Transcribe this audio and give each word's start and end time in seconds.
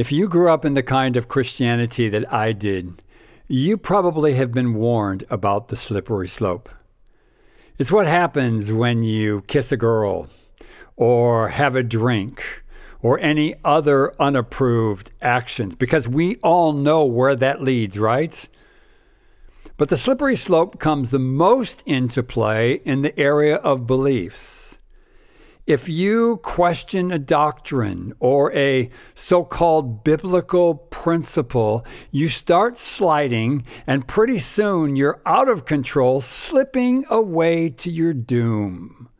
If 0.00 0.10
you 0.10 0.28
grew 0.28 0.48
up 0.48 0.64
in 0.64 0.72
the 0.72 0.82
kind 0.82 1.14
of 1.14 1.28
Christianity 1.28 2.08
that 2.08 2.32
I 2.32 2.52
did, 2.52 3.02
you 3.48 3.76
probably 3.76 4.32
have 4.32 4.50
been 4.50 4.72
warned 4.72 5.24
about 5.28 5.68
the 5.68 5.76
slippery 5.76 6.26
slope. 6.26 6.70
It's 7.76 7.92
what 7.92 8.06
happens 8.06 8.72
when 8.72 9.02
you 9.02 9.42
kiss 9.46 9.72
a 9.72 9.76
girl, 9.76 10.28
or 10.96 11.48
have 11.48 11.76
a 11.76 11.82
drink, 11.82 12.62
or 13.02 13.18
any 13.18 13.56
other 13.62 14.14
unapproved 14.18 15.10
actions, 15.20 15.74
because 15.74 16.08
we 16.08 16.36
all 16.36 16.72
know 16.72 17.04
where 17.04 17.36
that 17.36 17.62
leads, 17.62 17.98
right? 17.98 18.48
But 19.76 19.90
the 19.90 19.98
slippery 19.98 20.36
slope 20.36 20.80
comes 20.80 21.10
the 21.10 21.18
most 21.18 21.82
into 21.84 22.22
play 22.22 22.80
in 22.86 23.02
the 23.02 23.20
area 23.20 23.56
of 23.56 23.86
beliefs. 23.86 24.59
If 25.70 25.88
you 25.88 26.38
question 26.38 27.12
a 27.12 27.18
doctrine 27.20 28.12
or 28.18 28.52
a 28.54 28.90
so 29.14 29.44
called 29.44 30.02
biblical 30.02 30.74
principle, 30.74 31.86
you 32.10 32.28
start 32.28 32.76
sliding, 32.76 33.64
and 33.86 34.08
pretty 34.08 34.40
soon 34.40 34.96
you're 34.96 35.22
out 35.24 35.48
of 35.48 35.66
control, 35.66 36.22
slipping 36.22 37.04
away 37.08 37.68
to 37.68 37.88
your 37.88 38.12
doom. 38.12 39.10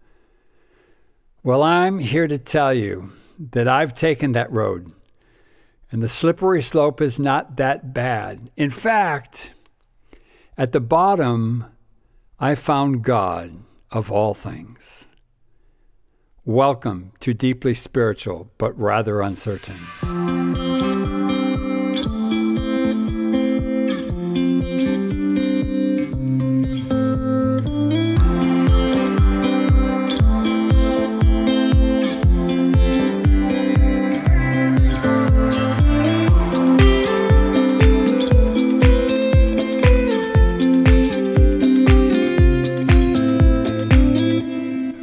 Well, 1.45 1.63
I'm 1.63 2.01
here 2.01 2.27
to 2.27 2.37
tell 2.37 2.75
you 2.75 3.13
that 3.53 3.69
I've 3.69 3.95
taken 3.95 4.33
that 4.33 4.51
road, 4.51 4.91
and 5.93 6.03
the 6.03 6.09
slippery 6.09 6.63
slope 6.63 7.01
is 7.01 7.17
not 7.21 7.59
that 7.59 7.95
bad. 7.95 8.51
In 8.57 8.71
fact, 8.71 9.55
at 10.59 10.73
the 10.73 10.81
bottom, 10.81 11.67
I 12.41 12.57
found 12.57 13.05
God 13.05 13.57
of 13.93 14.11
all 14.11 14.35
things. 14.35 15.07
Welcome 16.47 17.13
to 17.21 17.35
Deeply 17.35 17.75
Spiritual, 17.75 18.51
but 18.57 18.73
rather 18.79 19.21
uncertain. 19.21 19.77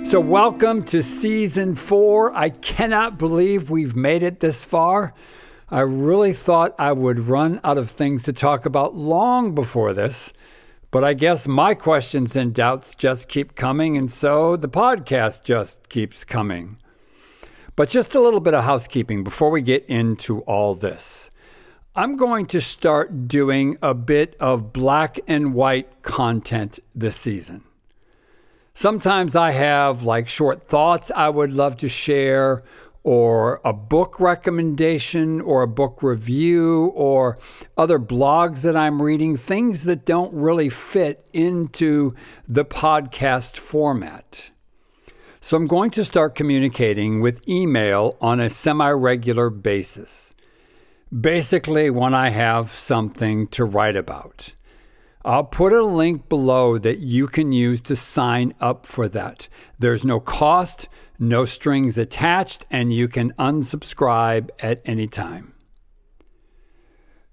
So, 0.07 0.21
welcome 0.21 0.85
to 0.85 1.03
season 1.03 1.75
four. 1.75 2.33
I 2.33 2.49
cannot 2.49 3.19
believe 3.19 3.69
we've 3.69 3.93
made 3.93 4.23
it 4.23 4.39
this 4.39 4.63
far. 4.63 5.13
I 5.69 5.81
really 5.81 6.31
thought 6.31 6.73
I 6.79 6.93
would 6.93 7.27
run 7.27 7.59
out 7.61 7.77
of 7.77 7.91
things 7.91 8.23
to 8.23 8.31
talk 8.31 8.65
about 8.65 8.95
long 8.95 9.53
before 9.53 9.91
this, 9.91 10.31
but 10.91 11.03
I 11.03 11.13
guess 11.13 11.45
my 11.45 11.73
questions 11.73 12.37
and 12.37 12.53
doubts 12.53 12.95
just 12.95 13.27
keep 13.27 13.55
coming, 13.55 13.97
and 13.97 14.09
so 14.09 14.55
the 14.55 14.69
podcast 14.69 15.43
just 15.43 15.89
keeps 15.89 16.23
coming. 16.23 16.77
But 17.75 17.89
just 17.89 18.15
a 18.15 18.21
little 18.21 18.39
bit 18.39 18.53
of 18.53 18.63
housekeeping 18.63 19.25
before 19.25 19.49
we 19.49 19.61
get 19.61 19.83
into 19.87 20.39
all 20.43 20.73
this. 20.73 21.29
I'm 21.97 22.15
going 22.15 22.45
to 22.45 22.61
start 22.61 23.27
doing 23.27 23.77
a 23.81 23.93
bit 23.93 24.37
of 24.39 24.71
black 24.71 25.19
and 25.27 25.53
white 25.53 26.01
content 26.01 26.79
this 26.95 27.17
season. 27.17 27.65
Sometimes 28.79 29.35
I 29.35 29.53
have 29.53 30.03
like 30.03 30.27
short 30.27 30.67
thoughts 30.67 31.09
I 31.15 31.29
would 31.29 31.51
love 31.51 31.77
to 31.77 31.89
share, 31.89 32.61
or 33.01 33.59
a 33.65 33.73
book 33.73 34.19
recommendation, 34.19 35.41
or 35.41 35.63
a 35.63 35.67
book 35.67 36.03
review, 36.03 36.91
or 36.93 37.39
other 37.75 37.97
blogs 37.97 38.61
that 38.61 38.75
I'm 38.75 39.01
reading, 39.01 39.35
things 39.35 39.85
that 39.85 40.05
don't 40.05 40.31
really 40.31 40.69
fit 40.69 41.27
into 41.33 42.13
the 42.47 42.65
podcast 42.65 43.57
format. 43.57 44.51
So 45.39 45.57
I'm 45.57 45.65
going 45.65 45.89
to 45.89 46.05
start 46.05 46.35
communicating 46.35 47.19
with 47.19 47.49
email 47.49 48.15
on 48.21 48.39
a 48.39 48.47
semi 48.47 48.91
regular 48.91 49.49
basis. 49.49 50.35
Basically, 51.11 51.89
when 51.89 52.13
I 52.13 52.29
have 52.29 52.69
something 52.69 53.47
to 53.47 53.65
write 53.65 53.95
about. 53.95 54.53
I'll 55.27 55.43
put 55.43 55.73
a 55.73 55.83
link 55.83 56.29
below 56.29 56.77
that 56.77 56.99
you 56.99 57.27
can 57.27 57.51
use 57.51 57.81
to 57.81 57.97
sign 57.97 58.53
up 58.61 58.85
for 58.85 59.09
that. 59.09 59.49
There's 59.77 60.05
no 60.05 60.21
cost, 60.21 60.87
no 61.19 61.43
strings 61.43 61.97
attached, 61.97 62.65
and 62.71 62.93
you 62.93 63.09
can 63.09 63.33
unsubscribe 63.33 64.51
at 64.61 64.81
any 64.85 65.05
time. 65.05 65.53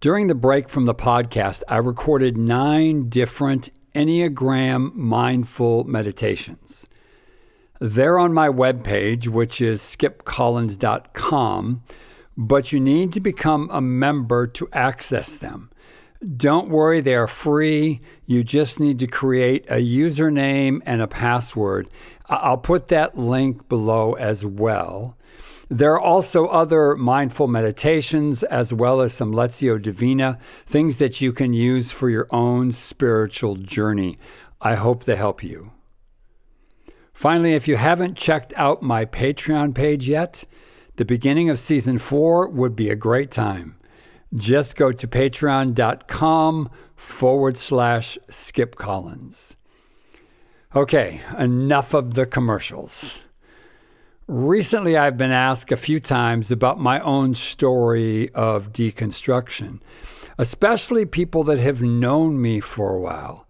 During 0.00 0.27
the 0.27 0.34
break 0.34 0.69
from 0.69 0.87
the 0.87 0.94
podcast, 0.94 1.62
I 1.69 1.77
recorded 1.77 2.37
nine 2.37 3.09
different 3.09 3.69
Enneagram 3.94 4.93
mindful 4.94 5.84
meditations. 5.84 6.88
They're 7.78 8.19
on 8.19 8.32
my 8.32 8.49
webpage, 8.49 9.28
which 9.28 9.61
is 9.61 9.81
skipcollins.com, 9.81 11.82
but 12.37 12.72
you 12.72 12.81
need 12.81 13.12
to 13.12 13.21
become 13.21 13.71
a 13.72 13.81
member 13.81 14.49
to 14.49 14.69
access 14.72 15.37
them. 15.37 15.71
Don't 16.24 16.70
worry, 16.70 17.00
they 17.00 17.14
are 17.14 17.26
free. 17.26 18.00
You 18.24 18.44
just 18.44 18.80
need 18.80 18.98
to 19.00 19.06
create 19.06 19.66
a 19.68 19.74
username 19.74 20.80
and 20.86 21.02
a 21.02 21.06
password. 21.06 21.90
I'll 22.26 22.56
put 22.56 22.88
that 22.88 23.18
link 23.18 23.68
below 23.68 24.14
as 24.14 24.46
well. 24.46 25.18
There 25.68 25.92
are 25.92 26.00
also 26.00 26.46
other 26.46 26.94
mindful 26.94 27.48
meditations 27.48 28.42
as 28.42 28.72
well 28.72 29.02
as 29.02 29.12
some 29.12 29.32
Lectio 29.32 29.80
Divina, 29.80 30.38
things 30.64 30.96
that 30.98 31.20
you 31.20 31.32
can 31.32 31.52
use 31.52 31.92
for 31.92 32.08
your 32.08 32.26
own 32.30 32.72
spiritual 32.72 33.56
journey. 33.56 34.18
I 34.62 34.76
hope 34.76 35.04
they 35.04 35.16
help 35.16 35.42
you. 35.42 35.72
Finally, 37.12 37.52
if 37.52 37.68
you 37.68 37.76
haven't 37.76 38.16
checked 38.16 38.54
out 38.56 38.82
my 38.82 39.04
Patreon 39.04 39.74
page 39.74 40.08
yet, 40.08 40.44
the 40.96 41.04
beginning 41.04 41.50
of 41.50 41.58
season 41.58 41.98
four 41.98 42.48
would 42.48 42.74
be 42.74 42.88
a 42.88 42.96
great 42.96 43.30
time 43.30 43.76
just 44.34 44.76
go 44.76 44.92
to 44.92 45.06
patreon.com 45.06 46.70
forward 46.96 47.56
slash 47.56 48.18
Skip 48.28 48.76
Collins. 48.76 49.56
Okay, 50.74 51.20
enough 51.38 51.94
of 51.94 52.14
the 52.14 52.26
commercials. 52.26 53.22
Recently, 54.26 54.96
I've 54.96 55.18
been 55.18 55.30
asked 55.30 55.70
a 55.70 55.76
few 55.76 56.00
times 56.00 56.50
about 56.50 56.80
my 56.80 56.98
own 57.00 57.34
story 57.34 58.30
of 58.30 58.72
deconstruction, 58.72 59.80
especially 60.38 61.04
people 61.04 61.44
that 61.44 61.58
have 61.58 61.82
known 61.82 62.40
me 62.40 62.58
for 62.58 62.94
a 62.94 63.00
while. 63.00 63.46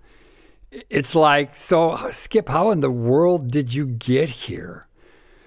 It's 0.90 1.14
like, 1.14 1.54
so 1.54 2.10
Skip, 2.10 2.48
how 2.48 2.70
in 2.72 2.80
the 2.80 2.90
world 2.90 3.50
did 3.50 3.72
you 3.72 3.86
get 3.86 4.28
here? 4.28 4.86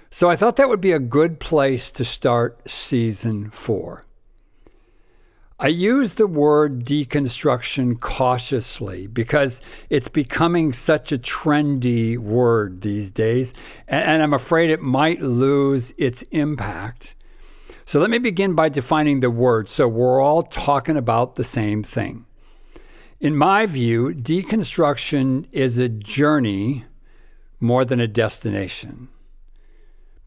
So 0.10 0.30
I 0.30 0.38
thought 0.38 0.56
that 0.56 0.70
would 0.70 0.82
be 0.82 0.94
a 0.94 1.00
good 1.00 1.42
place 1.42 1.92
to 1.92 2.06
start 2.06 2.68
season 2.70 3.52
four. 3.52 4.07
I 5.60 5.70
use 5.70 6.14
the 6.14 6.28
word 6.28 6.86
deconstruction 6.86 8.00
cautiously 8.00 9.08
because 9.08 9.60
it's 9.90 10.08
becoming 10.08 10.72
such 10.72 11.12
a 11.12 11.18
trendy 11.18 12.16
word 12.16 12.82
these 12.82 13.10
days, 13.10 13.56
and 13.88 14.22
I'm 14.22 14.36
afraid 14.36 14.70
it 14.70 14.84
might 14.84 15.20
lose 15.20 15.96
its 15.98 16.22
impact. 16.30 17.16
So 17.86 18.00
let 18.00 18.12
me 18.12 18.20
begin 18.20 18.54
by 18.54 18.70
defining 18.70 19.22
the 19.22 19.32
word 19.32 19.68
so 19.68 19.88
we're 19.88 20.22
all 20.22 20.44
talking 20.44 20.96
about 20.96 21.38
the 21.38 21.44
same 21.44 21.82
thing. 21.82 22.28
In 23.20 23.36
my 23.36 23.66
view, 23.66 24.14
deconstruction 24.14 25.48
is 25.52 25.80
a 25.80 25.90
journey 25.90 26.86
more 27.60 27.84
than 27.84 28.00
a 28.00 28.08
destination. 28.08 29.08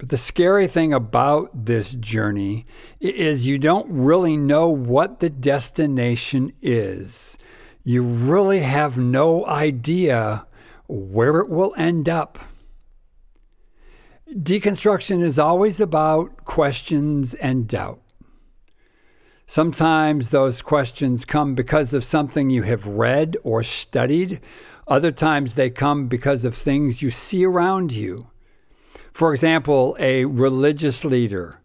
But 0.01 0.09
the 0.09 0.17
scary 0.17 0.67
thing 0.67 0.95
about 0.95 1.67
this 1.67 1.93
journey 1.93 2.65
is 3.01 3.47
you 3.47 3.59
don't 3.59 3.87
really 3.91 4.35
know 4.35 4.71
what 4.71 5.21
the 5.21 5.29
destination 5.29 6.55
is. 6.63 7.37
You 7.85 8.03
really 8.03 8.61
have 8.61 8.97
no 8.97 9.45
idea 9.45 10.47
where 10.89 11.41
it 11.41 11.51
will 11.51 11.75
end 11.77 12.09
up. 12.09 12.39
Deconstruction 14.35 15.23
is 15.23 15.39
always 15.39 15.81
about 15.81 16.47
questions 16.47 17.35
and 17.35 17.69
doubt. 17.69 18.01
Sometimes 19.47 20.31
those 20.31 20.63
questions 20.63 21.27
come 21.27 21.55
because 21.55 21.93
of 21.93 22.05
something 22.05 22.49
you 22.49 22.63
have 22.63 22.87
read 22.87 23.37
or 23.43 23.63
studied. 23.63 24.41
Other 24.89 25.13
times 25.13 25.57
they 25.57 25.69
come 25.69 26.09
because 26.09 26.47
of 26.47 26.55
things 26.55 27.03
you 27.03 27.11
see 27.11 27.45
around 27.45 27.93
you. 27.93 28.31
For 29.13 29.33
example, 29.33 29.97
a 29.99 30.25
religious 30.25 31.05
leader 31.05 31.61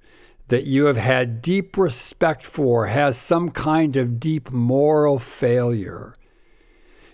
that 0.47 0.65
you 0.65 0.86
have 0.86 0.97
had 0.97 1.42
deep 1.42 1.77
respect 1.77 2.45
for 2.45 2.88
has 2.88 3.18
some 3.18 3.50
kind 3.50 3.95
of 3.95 4.19
deep 4.19 4.51
moral 4.51 5.19
failure. 5.19 6.15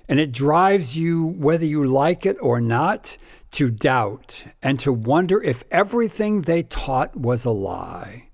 And 0.10 0.20
it 0.20 0.32
drives 0.32 0.98
you, 0.98 1.26
whether 1.26 1.66
you 1.66 1.86
like 1.86 2.26
it 2.26 2.38
or 2.42 2.60
not, 2.60 3.18
to 3.52 3.70
doubt 3.70 4.46
and 4.62 4.80
to 4.80 4.92
wonder 4.92 5.42
if 5.42 5.64
everything 5.72 6.42
they 6.42 6.64
taught 6.64 7.16
was 7.16 7.46
a 7.46 7.52
lie. 7.52 8.30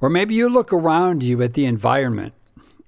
Or 0.00 0.08
maybe 0.08 0.34
you 0.34 0.48
look 0.48 0.72
around 0.72 1.22
you 1.22 1.40
at 1.42 1.54
the 1.54 1.64
environment 1.64 2.34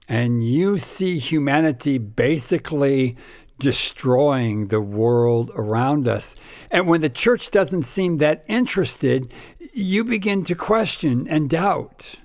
and 0.09 0.47
you 0.47 0.79
see 0.79 1.19
humanity 1.19 1.99
basically 1.99 3.17
destroying 3.59 4.69
the 4.69 4.81
world 4.81 5.51
around 5.55 6.09
us. 6.09 6.35
And 6.71 6.87
when 6.87 7.01
the 7.01 7.09
church 7.09 7.51
doesn't 7.51 7.85
seem 7.85 8.19
that 8.19 8.45
interested, 8.49 9.33
you 9.73 10.05
begin 10.05 10.45
to 10.45 10.55
question 10.55 11.27
and 11.29 11.49
doubt. 11.49 12.17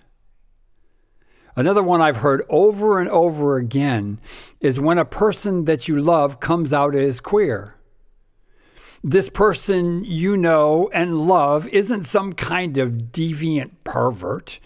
Another 1.56 1.84
one 1.84 2.00
I've 2.00 2.18
heard 2.18 2.46
over 2.50 3.00
and 3.00 3.10
over 3.10 3.58
again 3.58 4.20
is 4.60 4.80
when 4.80 4.98
a 4.98 5.06
person 5.06 5.66
that 5.66 5.88
you 5.88 6.00
love 6.00 6.40
comes 6.40 6.72
out 6.72 6.96
as 6.96 7.20
queer. 7.20 7.76
This 9.04 9.30
person 9.30 10.04
you 10.04 10.36
know 10.36 10.90
and 10.94 11.28
love 11.28 11.68
isn't 11.68 12.04
some 12.04 12.34
kind 12.34 12.78
of 12.78 13.12
deviant 13.12 13.72
pervert, 13.84 14.60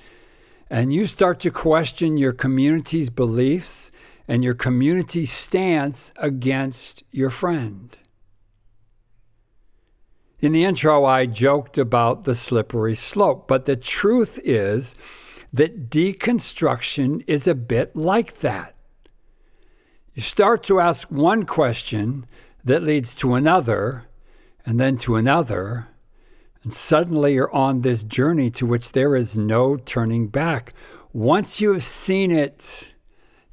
and 0.69 0.93
you 0.93 1.05
start 1.05 1.39
to 1.41 1.51
question 1.51 2.17
your 2.17 2.33
community's 2.33 3.09
beliefs 3.09 3.91
and 4.27 4.43
your 4.43 4.53
community 4.53 5.25
stance 5.25 6.13
against 6.17 7.03
your 7.11 7.29
friend. 7.29 7.97
In 10.39 10.51
the 10.51 10.65
intro, 10.65 11.05
I 11.05 11.25
joked 11.25 11.77
about 11.77 12.25
the 12.25 12.35
slippery 12.35 12.95
slope, 12.95 13.47
but 13.47 13.65
the 13.65 13.77
truth 13.77 14.39
is 14.43 14.95
that 15.53 15.89
deconstruction 15.89 17.23
is 17.27 17.47
a 17.47 17.55
bit 17.55 17.95
like 17.95 18.39
that. 18.39 18.75
You 20.13 20.21
start 20.21 20.63
to 20.63 20.79
ask 20.79 21.09
one 21.09 21.45
question 21.45 22.25
that 22.63 22.83
leads 22.83 23.15
to 23.15 23.35
another, 23.35 24.05
and 24.65 24.79
then 24.79 24.97
to 24.97 25.15
another, 25.15 25.87
and 26.63 26.73
suddenly 26.73 27.33
you're 27.33 27.53
on 27.53 27.81
this 27.81 28.03
journey 28.03 28.49
to 28.51 28.65
which 28.65 28.91
there 28.91 29.15
is 29.15 29.37
no 29.37 29.75
turning 29.75 30.27
back. 30.27 30.73
Once 31.11 31.59
you 31.59 31.73
have 31.73 31.83
seen 31.83 32.31
it, 32.31 32.89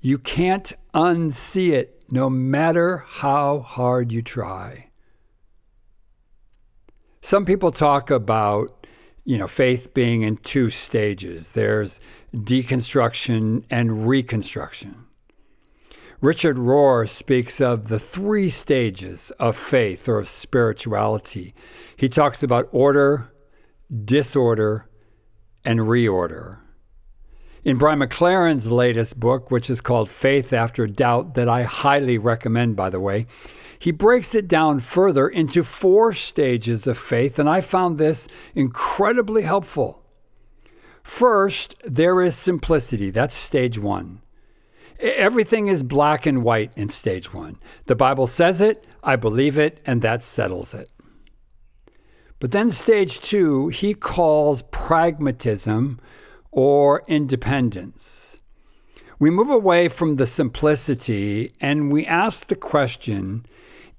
you 0.01 0.19
can't 0.19 0.73
unsee 0.95 1.73
it 1.73 2.03
no 2.11 2.31
matter 2.31 3.05
how 3.07 3.61
hard 3.61 4.11
you 4.11 4.23
try. 4.23 4.91
Some 7.21 7.45
people 7.45 7.71
talk 7.71 8.11
about, 8.11 8.87
you 9.25 9.37
know, 9.37 9.47
faith 9.47 9.93
being 9.93 10.23
in 10.23 10.39
two 10.39 10.71
stages. 10.71 11.53
There's 11.53 12.01
deconstruction 12.35 13.65
and 13.71 14.09
reconstruction. 14.09 15.05
Richard 16.21 16.57
Rohr 16.57 17.09
speaks 17.09 17.61
of 17.61 17.89
the 17.89 17.99
three 17.99 18.49
stages 18.49 19.31
of 19.39 19.57
faith 19.57 20.09
or 20.09 20.19
of 20.19 20.29
spirituality. 20.29 21.55
He 21.97 22.09
talks 22.09 22.43
about 22.43 22.69
order, 22.73 23.33
disorder, 24.05 24.89
and 25.65 25.81
reorder. 25.81 26.60
In 27.63 27.77
Brian 27.77 27.99
McLaren's 27.99 28.71
latest 28.71 29.21
book, 29.21 29.51
which 29.51 29.69
is 29.69 29.83
called 29.83 30.09
Faith 30.09 30.51
After 30.51 30.87
Doubt, 30.87 31.35
that 31.35 31.47
I 31.47 31.65
highly 31.65 32.17
recommend, 32.17 32.75
by 32.75 32.89
the 32.89 33.01
way, 33.01 33.27
he 33.79 33.91
breaks 33.91 34.35
it 34.35 34.49
down 34.49 34.81
further 34.81 35.29
into 35.29 35.63
four 35.63 36.15
stages 36.15 36.87
of 36.87 36.97
faith, 36.97 37.39
and 37.39 37.51
I 37.51 37.61
found 37.61 37.99
this 37.99 38.29
incredibly 38.55 39.43
helpful. 39.43 40.03
First, 41.03 41.75
there 41.85 42.23
is 42.23 42.35
simplicity. 42.35 43.11
That's 43.11 43.35
stage 43.35 43.79
one. 43.79 44.23
Everything 44.99 45.69
is 45.69 45.83
black 45.83 46.25
and 46.25 46.43
white 46.43 46.73
in 46.77 46.89
stage 46.89 47.35
one. 47.35 47.59
The 47.87 47.97
Bible 47.97 48.27
says 48.27 48.63
it, 48.63 48.87
I 49.03 49.17
believe 49.17 49.59
it, 49.59 49.83
and 49.85 50.01
that 50.01 50.23
settles 50.23 50.73
it. 50.73 50.91
But 52.39 52.53
then, 52.53 52.71
stage 52.71 53.21
two, 53.21 53.69
he 53.69 53.93
calls 53.93 54.63
pragmatism 54.71 56.01
or 56.51 57.03
independence. 57.07 58.37
We 59.19 59.31
move 59.31 59.51
away 59.51 59.89
from 59.89 60.17
the 60.17 60.27
simplicity 60.27 61.53
and 61.61 61.93
we 61.93 62.07
ask 62.07 62.47
the 62.47 62.57
question 62.57 63.45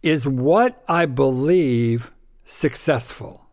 is 0.01 0.27
what 0.27 0.83
I 0.87 1.05
believe 1.05 2.11
successful? 2.43 3.45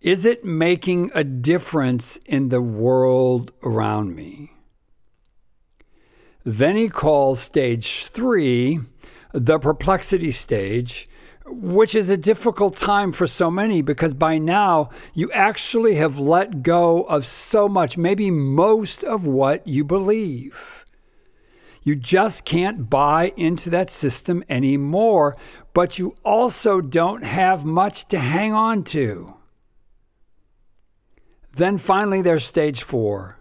Is 0.00 0.24
it 0.24 0.44
making 0.44 1.10
a 1.14 1.24
difference 1.24 2.16
in 2.26 2.48
the 2.48 2.62
world 2.62 3.52
around 3.64 4.14
me? 4.14 4.52
Then 6.44 6.76
he 6.76 6.88
calls 6.88 7.40
stage 7.40 8.06
three 8.06 8.78
the 9.32 9.58
perplexity 9.58 10.30
stage, 10.30 11.08
which 11.48 11.94
is 11.94 12.10
a 12.10 12.16
difficult 12.16 12.76
time 12.76 13.12
for 13.12 13.26
so 13.26 13.50
many 13.50 13.80
because 13.82 14.14
by 14.14 14.38
now 14.38 14.90
you 15.14 15.30
actually 15.32 15.94
have 15.94 16.18
let 16.18 16.62
go 16.62 17.02
of 17.04 17.24
so 17.24 17.68
much, 17.68 17.96
maybe 17.96 18.30
most 18.30 19.04
of 19.04 19.26
what 19.26 19.66
you 19.66 19.84
believe. 19.84 20.84
You 21.82 21.94
just 21.94 22.44
can't 22.44 22.90
buy 22.90 23.32
into 23.36 23.70
that 23.70 23.90
system 23.90 24.42
anymore, 24.48 25.36
but 25.72 26.00
you 26.00 26.16
also 26.24 26.80
don't 26.80 27.22
have 27.22 27.64
much 27.64 28.06
to 28.08 28.18
hang 28.18 28.52
on 28.52 28.82
to. 28.84 29.36
Then 31.52 31.78
finally, 31.78 32.22
there's 32.22 32.44
stage 32.44 32.82
four. 32.82 33.38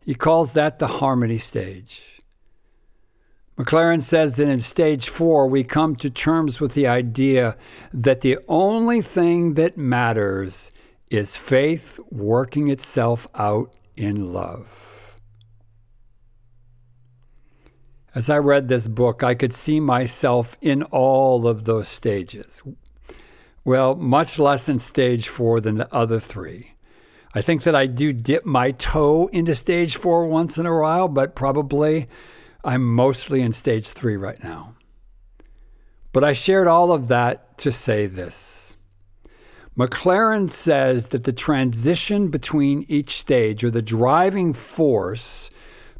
He 0.00 0.14
calls 0.14 0.54
that 0.54 0.78
the 0.78 0.86
harmony 0.86 1.38
stage. 1.38 2.15
McLaren 3.58 4.02
says 4.02 4.36
that 4.36 4.48
in 4.48 4.60
stage 4.60 5.08
four, 5.08 5.48
we 5.48 5.64
come 5.64 5.96
to 5.96 6.10
terms 6.10 6.60
with 6.60 6.74
the 6.74 6.86
idea 6.86 7.56
that 7.92 8.20
the 8.20 8.38
only 8.48 9.00
thing 9.00 9.54
that 9.54 9.78
matters 9.78 10.70
is 11.10 11.36
faith 11.36 11.98
working 12.10 12.68
itself 12.68 13.26
out 13.34 13.74
in 13.96 14.32
love. 14.32 15.16
As 18.14 18.28
I 18.28 18.38
read 18.38 18.68
this 18.68 18.88
book, 18.88 19.22
I 19.22 19.34
could 19.34 19.54
see 19.54 19.80
myself 19.80 20.56
in 20.60 20.82
all 20.84 21.46
of 21.46 21.64
those 21.64 21.88
stages. 21.88 22.62
Well, 23.64 23.94
much 23.94 24.38
less 24.38 24.68
in 24.68 24.78
stage 24.78 25.28
four 25.28 25.60
than 25.60 25.76
the 25.78 25.94
other 25.94 26.20
three. 26.20 26.72
I 27.34 27.42
think 27.42 27.62
that 27.64 27.74
I 27.74 27.86
do 27.86 28.12
dip 28.12 28.46
my 28.46 28.70
toe 28.70 29.28
into 29.28 29.54
stage 29.54 29.96
four 29.96 30.26
once 30.26 30.56
in 30.56 30.66
a 30.66 30.78
while, 30.78 31.08
but 31.08 31.34
probably 31.34 32.08
I'm 32.66 32.84
mostly 32.84 33.42
in 33.42 33.52
stage 33.52 33.86
three 33.86 34.16
right 34.16 34.42
now. 34.42 34.74
But 36.12 36.24
I 36.24 36.32
shared 36.32 36.66
all 36.66 36.90
of 36.90 37.06
that 37.06 37.56
to 37.58 37.70
say 37.70 38.06
this. 38.06 38.76
McLaren 39.78 40.50
says 40.50 41.08
that 41.08 41.22
the 41.22 41.32
transition 41.32 42.28
between 42.28 42.84
each 42.88 43.18
stage, 43.20 43.62
or 43.62 43.70
the 43.70 43.82
driving 43.82 44.52
force 44.52 45.48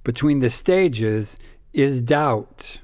between 0.03 0.41
the 0.41 0.51
stages, 0.51 1.39
is 1.73 2.03
doubt. 2.03 2.81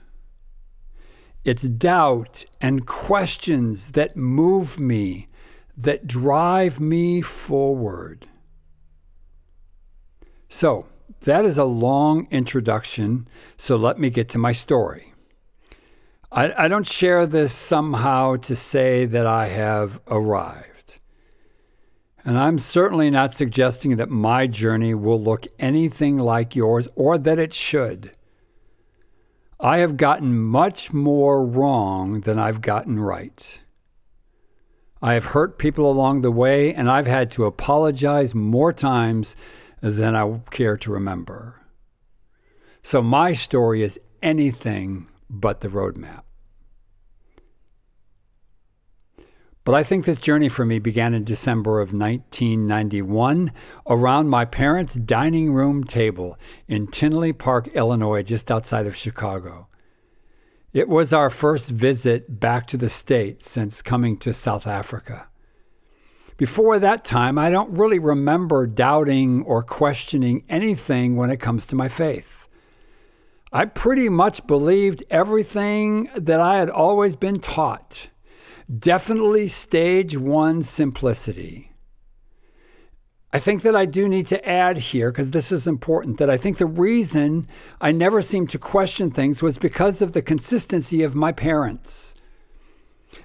It's 1.45 1.63
doubt 1.63 2.45
and 2.61 2.87
questions 2.87 3.93
that 3.93 4.17
move 4.17 4.79
me, 4.79 5.27
that 5.77 6.07
drive 6.07 6.79
me 6.79 7.21
forward. 7.21 8.29
So, 10.49 10.87
that 11.25 11.45
is 11.45 11.59
a 11.59 11.65
long 11.65 12.27
introduction, 12.31 13.29
so 13.57 13.77
let 13.77 13.99
me 13.99 14.11
get 14.11 14.29
to 14.31 14.39
my 14.39 14.53
story. 14.53 15.13
I, 16.31 16.65
I, 16.65 16.69
don't 16.69 16.87
share 16.87 17.27
this 17.27 17.53
somehow 17.53 18.37
to 18.37 18.57
say 18.57 19.05
that 19.05 19.27
I 19.27 19.49
have 19.49 20.01
arrived. 20.09 20.99
And 22.25 22.39
I'm 22.39 22.59
certainly 22.59 23.11
not 23.11 23.35
suggesting 23.35 23.97
that 23.97 24.09
my 24.09 24.47
journey 24.47 24.95
will 24.95 25.23
look 25.23 25.47
anything 25.59 26.19
like 26.19 26.57
yours 26.57 26.89
or 26.95 27.19
that 27.19 27.39
it 27.39 27.53
should. 27.53 28.13
I 29.61 29.79
have 29.79 29.97
gotten 29.97 30.39
much 30.39 30.93
more 30.93 31.45
wrong 31.45 32.23
than 32.23 32.39
I've 32.39 32.61
gotten 32.61 32.99
right. 32.99 33.61
I 35.01 35.15
have 35.15 35.27
hurt 35.27 35.59
people 35.59 35.91
along 35.91 36.21
the 36.21 36.31
way, 36.31 36.73
and 36.73 36.89
I've 36.89 37.07
had 37.07 37.31
to 37.33 37.45
apologize 37.45 38.35
more 38.35 38.73
times 38.73 39.37
than 39.83 40.17
I 40.17 40.41
care 40.51 40.77
to 40.79 40.93
remember. 40.93 41.61
So 42.83 43.03
my 43.03 43.35
story 43.35 43.83
is 43.83 44.01
anything 44.23 45.09
but 45.29 45.61
the 45.61 45.69
roadmap. 45.69 46.23
But 49.65 49.75
I 49.77 49.85
think 49.85 50.05
this 50.05 50.19
journey 50.19 50.49
for 50.49 50.65
me 50.65 50.81
began 50.81 51.15
in 51.15 51.23
December 51.23 51.81
of 51.81 51.93
1991 51.93 53.53
around 53.87 54.29
my 54.29 54.45
parents' 54.45 54.97
dining 54.97 55.53
room 55.53 55.85
table 55.85 56.37
in 56.67 56.89
Tinley 56.89 57.33
Park, 57.33 57.69
Illinois, 57.69 58.25
just 58.25 58.51
outside 58.51 58.87
of 58.87 58.97
Chicago. 58.97 59.69
It 60.73 60.89
was 60.89 61.13
our 61.13 61.31
first 61.31 61.71
visit 61.71 62.41
back 62.41 62.67
to 62.69 62.77
the 62.77 62.89
States 62.89 63.49
since 63.49 63.83
coming 63.83 64.17
to 64.19 64.33
South 64.33 64.67
Africa. 64.67 65.29
Before 66.37 66.79
that 66.79 67.05
time, 67.05 67.39
I 67.39 67.51
don't 67.51 67.77
really 67.77 67.99
remember 67.99 68.67
doubting 68.67 69.43
or 69.43 69.63
questioning 69.63 70.45
anything 70.49 71.17
when 71.17 71.31
it 71.31 71.41
comes 71.41 71.67
to 71.67 71.77
my 71.77 71.89
faith. 71.89 72.49
I 73.53 73.67
pretty 73.67 74.09
much 74.09 74.47
believed 74.47 75.05
everything 75.11 76.09
that 76.17 76.41
I 76.41 76.57
had 76.59 76.71
always 76.71 77.17
been 77.17 77.39
taught. 77.39 78.09
Definitely 78.75 79.49
stage 79.49 80.17
one 80.17 80.63
simplicity. 80.63 81.73
I 83.35 83.39
think 83.39 83.63
that 83.63 83.77
I 83.77 83.87
do 83.87 84.09
need 84.09 84.27
to 84.29 84.49
add 84.49 84.79
here, 84.79 85.11
because 85.11 85.31
this 85.31 85.53
is 85.53 85.67
important, 85.67 86.19
that 86.19 86.31
I 86.31 86.37
think 86.37 86.59
the 86.59 86.67
reason 86.67 87.47
I 87.81 87.93
never 87.93 88.21
seemed 88.23 88.51
to 88.51 88.59
question 88.59 89.11
things 89.11 89.43
was 89.43 89.59
because 89.59 90.03
of 90.03 90.13
the 90.13 90.23
consistency 90.23 91.03
of 91.03 91.15
my 91.15 91.33
parents. 91.33 92.15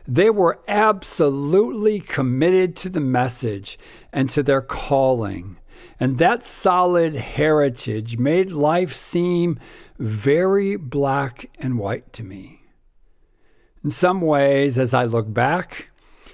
They 0.07 0.29
were 0.29 0.59
absolutely 0.67 1.99
committed 1.99 2.75
to 2.77 2.89
the 2.89 2.99
message 2.99 3.77
and 4.13 4.29
to 4.29 4.43
their 4.43 4.61
calling. 4.61 5.57
And 5.99 6.17
that 6.17 6.43
solid 6.43 7.15
heritage 7.15 8.17
made 8.17 8.51
life 8.51 8.93
seem 8.93 9.59
very 9.99 10.75
black 10.75 11.49
and 11.59 11.77
white 11.77 12.13
to 12.13 12.23
me. 12.23 12.61
In 13.83 13.91
some 13.91 14.21
ways, 14.21 14.77
as 14.77 14.93
I 14.93 15.05
look 15.05 15.33
back, 15.33 15.87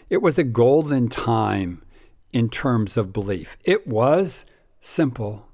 it 0.09 0.21
was 0.21 0.37
a 0.37 0.43
golden 0.43 1.07
time 1.07 1.83
in 2.31 2.49
terms 2.49 2.97
of 2.97 3.13
belief. 3.13 3.57
It 3.63 3.87
was 3.87 4.45
simple. 4.81 5.47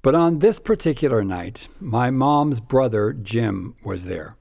But 0.00 0.14
on 0.14 0.38
this 0.38 0.58
particular 0.58 1.24
night, 1.24 1.68
my 1.80 2.10
mom's 2.10 2.60
brother, 2.60 3.12
Jim, 3.12 3.74
was 3.84 4.04
there. 4.04 4.37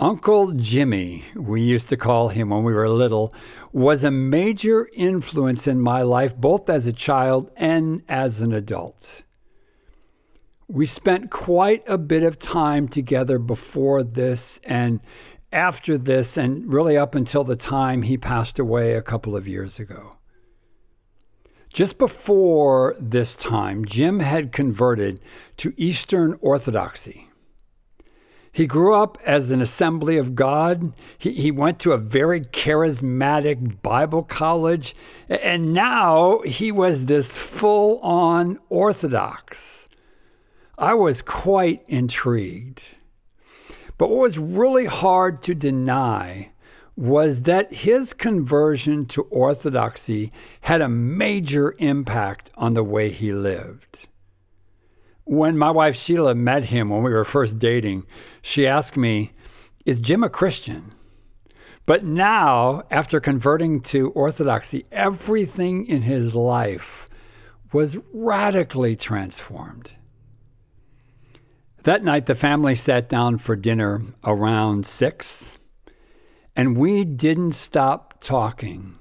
Uncle 0.00 0.52
Jimmy, 0.52 1.26
we 1.36 1.60
used 1.60 1.90
to 1.90 1.96
call 1.96 2.30
him 2.30 2.48
when 2.48 2.64
we 2.64 2.72
were 2.72 2.88
little, 2.88 3.34
was 3.70 4.02
a 4.02 4.10
major 4.10 4.88
influence 4.94 5.66
in 5.66 5.78
my 5.78 6.00
life, 6.00 6.34
both 6.34 6.70
as 6.70 6.86
a 6.86 6.92
child 6.92 7.50
and 7.54 8.02
as 8.08 8.40
an 8.40 8.50
adult. 8.50 9.24
We 10.68 10.86
spent 10.86 11.30
quite 11.30 11.82
a 11.86 11.98
bit 11.98 12.22
of 12.22 12.38
time 12.38 12.88
together 12.88 13.38
before 13.38 14.02
this, 14.02 14.58
and 14.64 15.00
after 15.52 15.98
this, 15.98 16.38
and 16.38 16.72
really 16.72 16.96
up 16.96 17.14
until 17.14 17.44
the 17.44 17.54
time 17.54 18.00
he 18.00 18.16
passed 18.16 18.58
away 18.58 18.94
a 18.94 19.02
couple 19.02 19.36
of 19.36 19.46
years 19.46 19.78
ago. 19.78 20.16
Just 21.74 21.98
before 21.98 22.96
this 22.98 23.36
time, 23.36 23.84
Jim 23.84 24.20
had 24.20 24.50
converted 24.50 25.20
to 25.58 25.74
Eastern 25.76 26.38
Orthodoxy. 26.40 27.29
He 28.52 28.66
grew 28.66 28.94
up 28.94 29.16
as 29.24 29.50
an 29.50 29.60
assembly 29.60 30.16
of 30.16 30.34
God. 30.34 30.92
He, 31.16 31.32
he 31.32 31.50
went 31.50 31.78
to 31.80 31.92
a 31.92 31.98
very 31.98 32.40
charismatic 32.40 33.80
Bible 33.82 34.24
college. 34.24 34.94
And 35.28 35.72
now 35.72 36.40
he 36.40 36.72
was 36.72 37.06
this 37.06 37.36
full 37.36 37.98
on 38.00 38.58
Orthodox. 38.68 39.88
I 40.76 40.94
was 40.94 41.22
quite 41.22 41.84
intrigued. 41.86 42.84
But 43.98 44.08
what 44.08 44.20
was 44.20 44.38
really 44.38 44.86
hard 44.86 45.42
to 45.44 45.54
deny 45.54 46.50
was 46.96 47.42
that 47.42 47.72
his 47.72 48.12
conversion 48.12 49.06
to 49.06 49.22
Orthodoxy 49.24 50.32
had 50.62 50.80
a 50.80 50.88
major 50.88 51.74
impact 51.78 52.50
on 52.56 52.74
the 52.74 52.84
way 52.84 53.10
he 53.10 53.32
lived. 53.32 54.08
When 55.30 55.56
my 55.56 55.70
wife 55.70 55.94
Sheila 55.94 56.34
met 56.34 56.64
him 56.64 56.88
when 56.90 57.04
we 57.04 57.12
were 57.12 57.24
first 57.24 57.60
dating, 57.60 58.04
she 58.42 58.66
asked 58.66 58.96
me, 58.96 59.30
Is 59.86 60.00
Jim 60.00 60.24
a 60.24 60.28
Christian? 60.28 60.92
But 61.86 62.02
now, 62.02 62.82
after 62.90 63.20
converting 63.20 63.80
to 63.82 64.10
Orthodoxy, 64.10 64.86
everything 64.90 65.86
in 65.86 66.02
his 66.02 66.34
life 66.34 67.08
was 67.72 67.96
radically 68.12 68.96
transformed. 68.96 69.92
That 71.84 72.02
night, 72.02 72.26
the 72.26 72.34
family 72.34 72.74
sat 72.74 73.08
down 73.08 73.38
for 73.38 73.54
dinner 73.54 74.02
around 74.24 74.84
six, 74.84 75.58
and 76.56 76.76
we 76.76 77.04
didn't 77.04 77.52
stop 77.52 78.16
talking 78.18 78.96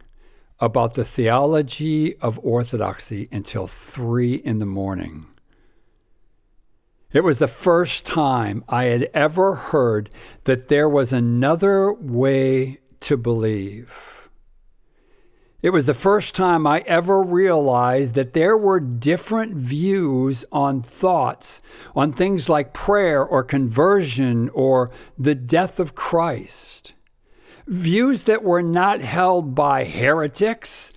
about 0.59 0.93
the 0.93 1.05
theology 1.05 2.15
of 2.19 2.37
orthodoxy 2.43 3.27
until 3.31 3.65
three 3.65 4.35
in 4.35 4.59
the 4.59 4.67
morning. 4.67 5.25
It 7.11 7.23
was 7.23 7.39
the 7.39 7.47
first 7.47 8.05
time 8.05 8.63
I 8.69 8.83
had 8.83 9.09
ever 9.15 9.55
heard 9.55 10.11
that 10.43 10.67
there 10.67 10.87
was 10.87 11.11
another 11.11 11.91
way 11.91 12.81
to 12.99 13.17
believe. 13.17 14.29
It 15.63 15.71
was 15.71 15.87
the 15.87 15.95
first 15.95 16.35
time 16.35 16.67
I 16.67 16.81
ever 16.81 17.23
realized 17.23 18.13
that 18.13 18.33
there 18.33 18.55
were 18.55 18.79
different 18.79 19.55
views 19.55 20.45
on 20.51 20.83
thoughts, 20.83 21.61
on 21.95 22.13
things 22.13 22.47
like 22.47 22.73
prayer 22.73 23.25
or 23.25 23.43
conversion 23.43 24.49
or 24.49 24.91
the 25.17 25.35
death 25.35 25.79
of 25.79 25.95
Christ. 25.95 26.93
Views 27.65 28.25
that 28.25 28.43
were 28.43 28.63
not 28.63 29.01
held 29.01 29.55
by 29.55 29.83
heretics, 29.83 30.93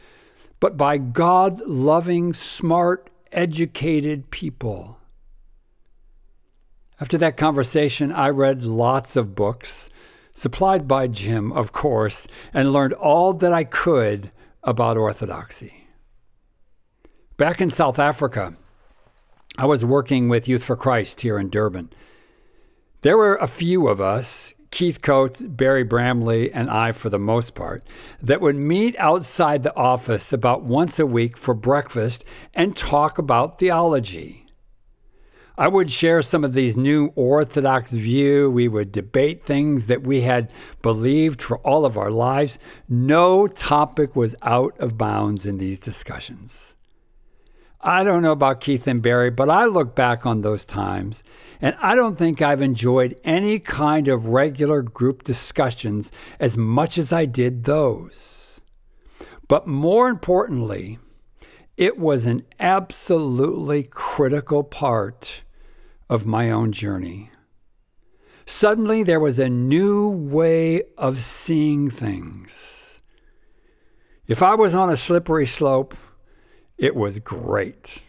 but 0.61 0.77
by 0.77 0.99
God 0.99 1.63
loving, 1.63 2.35
smart, 2.35 3.09
educated 3.33 4.31
people. 4.31 4.99
After 7.03 7.19
that 7.19 7.37
conversation, 7.37 8.13
I 8.13 8.29
read 8.29 8.63
lots 8.63 9.17
of 9.17 9.35
books, 9.35 9.91
supplied 10.35 10.87
by 10.87 11.09
Jim, 11.09 11.51
of 11.51 11.73
course, 11.73 12.29
and 12.55 12.73
learned 12.73 12.93
all 12.93 13.33
that 13.33 13.53
I 13.53 13.65
could 13.65 14.31
about 14.63 14.97
orthodoxy. 14.97 15.89
Back 17.37 17.61
in 17.61 17.71
South 17.71 17.99
Africa, 17.99 18.55
I 19.59 19.67
was 19.67 19.85
working 19.85 20.29
with 20.29 20.47
Youth 20.47 20.63
for 20.63 20.77
Christ 20.77 21.23
here 21.23 21.41
in 21.41 21.51
Durban. 21.51 21.91
There 23.01 23.19
were 23.19 23.35
a 23.35 23.49
few 23.49 23.89
of 23.89 24.01
us, 24.01 24.55
Keith 24.71 25.03
Coates, 25.03 25.43
Barry 25.43 25.83
Bramley, 25.83 26.53
and 26.53 26.71
I 26.71 26.93
for 26.93 27.11
the 27.11 27.19
most 27.19 27.57
part, 27.57 27.83
that 28.23 28.41
would 28.41 28.55
meet 28.55 28.95
outside 29.01 29.65
the 29.65 29.75
office 29.75 30.33
about 30.33 30.63
once 30.63 31.01
a 31.01 31.07
week 31.07 31.37
for 31.37 31.53
breakfast 31.53 32.25
and 32.55 32.77
talk 32.77 33.19
about 33.19 33.59
theology. 33.59 34.42
I 35.57 35.69
would 35.69 35.91
share 35.91 36.23
some 36.23 36.45
of 36.45 36.55
these 36.55 36.77
new 36.77 37.13
orthodox 37.15 37.93
view. 37.93 38.51
We 38.51 38.69
would 38.69 38.91
debate 38.91 39.45
things 39.45 39.87
that 39.87 40.07
we 40.07 40.23
had 40.23 40.53
believed 40.81 41.43
for 41.43 41.59
all 41.59 41.85
of 41.85 41.99
our 41.99 42.11
lives. 42.11 42.59
No 42.89 43.47
topic 43.47 44.17
was 44.17 44.35
out 44.43 44.79
of 44.79 44.97
bounds 44.97 45.45
in 45.45 45.59
these 45.59 45.79
discussions. 45.79 46.75
I 47.85 48.05
don't 48.05 48.23
know 48.23 48.33
about 48.33 48.61
Keith 48.61 48.87
and 48.87 49.03
Barry, 49.03 49.31
but 49.31 49.51
I 49.51 49.65
look 49.65 49.95
back 49.97 50.25
on 50.25 50.41
those 50.41 50.65
times 50.65 51.25
and 51.61 51.77
I 51.83 51.97
don't 51.97 52.17
think 52.17 52.41
I've 52.41 52.63
enjoyed 52.63 53.21
any 53.25 53.59
kind 53.59 54.07
of 54.07 54.29
regular 54.29 54.83
group 54.83 55.25
discussions 55.25 56.13
as 56.39 56.57
much 56.57 56.97
as 56.97 57.13
I 57.13 57.25
did 57.25 57.65
those. 57.65 58.61
But 59.49 59.67
more 59.67 60.09
importantly, 60.09 60.99
it 61.77 61.99
was 61.99 62.27
an 62.27 62.45
absolutely 62.61 63.83
critical 63.85 64.63
part 64.63 65.43
of 66.09 66.27
my 66.27 66.51
own 66.51 66.73
journey. 66.73 67.31
Suddenly, 68.45 69.03
there 69.03 69.21
was 69.21 69.39
a 69.39 69.49
new 69.49 70.09
way 70.09 70.83
of 70.99 71.21
seeing 71.21 71.91
things. 71.91 73.01
If 74.27 74.43
I 74.43 74.55
was 74.55 74.75
on 74.75 74.91
a 74.91 74.97
slippery 74.97 75.47
slope, 75.47 75.95
it 76.77 76.95
was 76.95 77.19
great. 77.19 78.03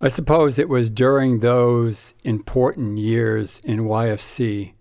I 0.00 0.08
suppose 0.08 0.58
it 0.58 0.68
was 0.68 0.90
during 0.90 1.40
those 1.40 2.12
important 2.22 2.98
years 2.98 3.60
in 3.64 3.80
YFC 3.80 4.74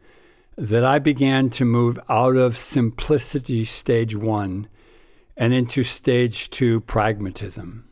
that 0.58 0.84
I 0.84 1.00
began 1.00 1.50
to 1.52 1.66
move 1.66 2.00
out 2.10 2.36
of 2.36 2.58
simplicity 2.58 3.64
stage 3.64 4.16
one 4.16 4.68
and 5.38 5.54
into 5.54 5.84
stage 5.84 6.50
two 6.50 6.82
pragmatism. 6.82 7.88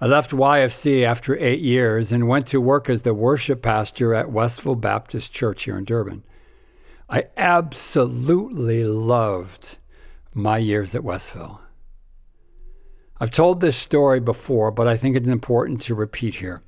I 0.00 0.06
left 0.06 0.32
YFC 0.32 1.04
after 1.04 1.36
eight 1.36 1.60
years 1.60 2.12
and 2.12 2.28
went 2.28 2.46
to 2.48 2.60
work 2.60 2.90
as 2.90 3.02
the 3.02 3.14
worship 3.14 3.62
pastor 3.62 4.14
at 4.14 4.30
Westville 4.30 4.74
Baptist 4.74 5.32
Church 5.32 5.64
here 5.64 5.78
in 5.78 5.84
Durban. 5.84 6.24
I 7.08 7.28
absolutely 7.36 8.84
loved 8.84 9.78
my 10.32 10.58
years 10.58 10.94
at 10.94 11.04
Westville. 11.04 11.60
I've 13.20 13.30
told 13.30 13.60
this 13.60 13.76
story 13.76 14.18
before, 14.20 14.70
but 14.70 14.88
I 14.88 14.96
think 14.96 15.16
it's 15.16 15.28
important 15.28 15.80
to 15.82 15.94
repeat 15.94 16.36
here. 16.36 16.62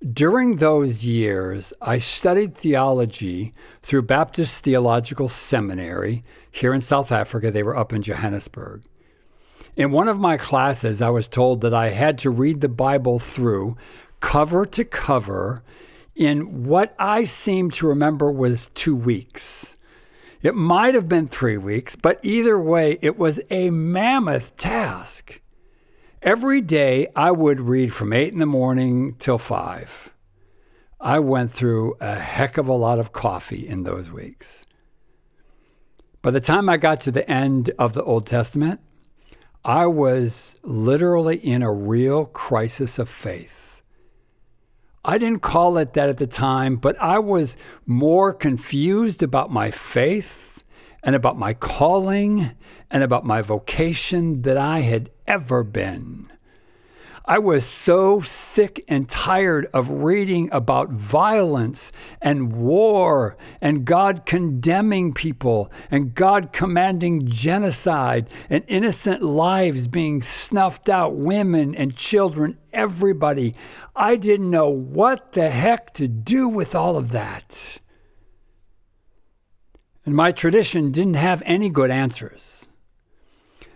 During 0.00 0.56
those 0.56 1.04
years, 1.04 1.74
I 1.82 1.98
studied 1.98 2.54
theology 2.54 3.52
through 3.82 4.02
Baptist 4.02 4.64
Theological 4.64 5.28
Seminary 5.28 6.24
here 6.50 6.72
in 6.72 6.80
South 6.80 7.12
Africa. 7.12 7.50
They 7.50 7.62
were 7.62 7.76
up 7.76 7.92
in 7.92 8.00
Johannesburg. 8.00 8.82
In 9.76 9.92
one 9.92 10.08
of 10.08 10.18
my 10.18 10.38
classes, 10.38 11.02
I 11.02 11.10
was 11.10 11.28
told 11.28 11.60
that 11.60 11.74
I 11.74 11.90
had 11.90 12.16
to 12.18 12.30
read 12.30 12.62
the 12.62 12.68
Bible 12.70 13.18
through 13.18 13.76
cover 14.20 14.64
to 14.64 14.86
cover 14.86 15.62
in 16.14 16.64
what 16.64 16.94
I 16.98 17.24
seem 17.24 17.70
to 17.72 17.86
remember 17.86 18.32
was 18.32 18.70
two 18.72 18.96
weeks. 18.96 19.76
It 20.40 20.54
might 20.54 20.94
have 20.94 21.10
been 21.10 21.28
three 21.28 21.58
weeks, 21.58 21.94
but 21.94 22.18
either 22.22 22.58
way, 22.58 22.98
it 23.02 23.18
was 23.18 23.38
a 23.50 23.68
mammoth 23.68 24.56
task. 24.56 25.39
Every 26.22 26.60
day 26.60 27.08
I 27.16 27.30
would 27.30 27.62
read 27.62 27.94
from 27.94 28.12
8 28.12 28.30
in 28.34 28.40
the 28.40 28.44
morning 28.44 29.14
till 29.18 29.38
5. 29.38 30.10
I 31.00 31.18
went 31.18 31.50
through 31.50 31.96
a 31.98 32.16
heck 32.16 32.58
of 32.58 32.68
a 32.68 32.74
lot 32.74 32.98
of 32.98 33.10
coffee 33.10 33.66
in 33.66 33.84
those 33.84 34.10
weeks. 34.10 34.66
By 36.20 36.30
the 36.30 36.40
time 36.40 36.68
I 36.68 36.76
got 36.76 37.00
to 37.02 37.10
the 37.10 37.28
end 37.28 37.70
of 37.78 37.94
the 37.94 38.02
Old 38.02 38.26
Testament, 38.26 38.80
I 39.64 39.86
was 39.86 40.56
literally 40.62 41.38
in 41.38 41.62
a 41.62 41.72
real 41.72 42.26
crisis 42.26 42.98
of 42.98 43.08
faith. 43.08 43.80
I 45.02 45.16
didn't 45.16 45.40
call 45.40 45.78
it 45.78 45.94
that 45.94 46.10
at 46.10 46.18
the 46.18 46.26
time, 46.26 46.76
but 46.76 47.00
I 47.00 47.18
was 47.18 47.56
more 47.86 48.34
confused 48.34 49.22
about 49.22 49.50
my 49.50 49.70
faith 49.70 50.59
and 51.02 51.14
about 51.14 51.38
my 51.38 51.54
calling 51.54 52.52
and 52.90 53.02
about 53.02 53.24
my 53.24 53.42
vocation 53.42 54.42
than 54.42 54.58
I 54.58 54.80
had 54.80 55.10
ever 55.26 55.62
been. 55.62 56.30
I 57.30 57.38
was 57.38 57.64
so 57.64 58.18
sick 58.20 58.84
and 58.88 59.08
tired 59.08 59.66
of 59.72 59.88
reading 60.02 60.48
about 60.50 60.90
violence 60.90 61.92
and 62.20 62.52
war 62.52 63.36
and 63.60 63.84
God 63.84 64.26
condemning 64.26 65.12
people 65.12 65.70
and 65.92 66.12
God 66.12 66.52
commanding 66.52 67.28
genocide 67.28 68.28
and 68.48 68.64
innocent 68.66 69.22
lives 69.22 69.86
being 69.86 70.22
snuffed 70.22 70.88
out, 70.88 71.14
women 71.14 71.72
and 71.72 71.94
children, 71.94 72.58
everybody. 72.72 73.54
I 73.94 74.16
didn't 74.16 74.50
know 74.50 74.68
what 74.68 75.32
the 75.34 75.50
heck 75.50 75.94
to 75.94 76.08
do 76.08 76.48
with 76.48 76.74
all 76.74 76.96
of 76.96 77.10
that. 77.12 77.78
And 80.04 80.14
my 80.14 80.32
tradition 80.32 80.90
didn't 80.90 81.14
have 81.14 81.42
any 81.44 81.68
good 81.68 81.90
answers. 81.90 82.68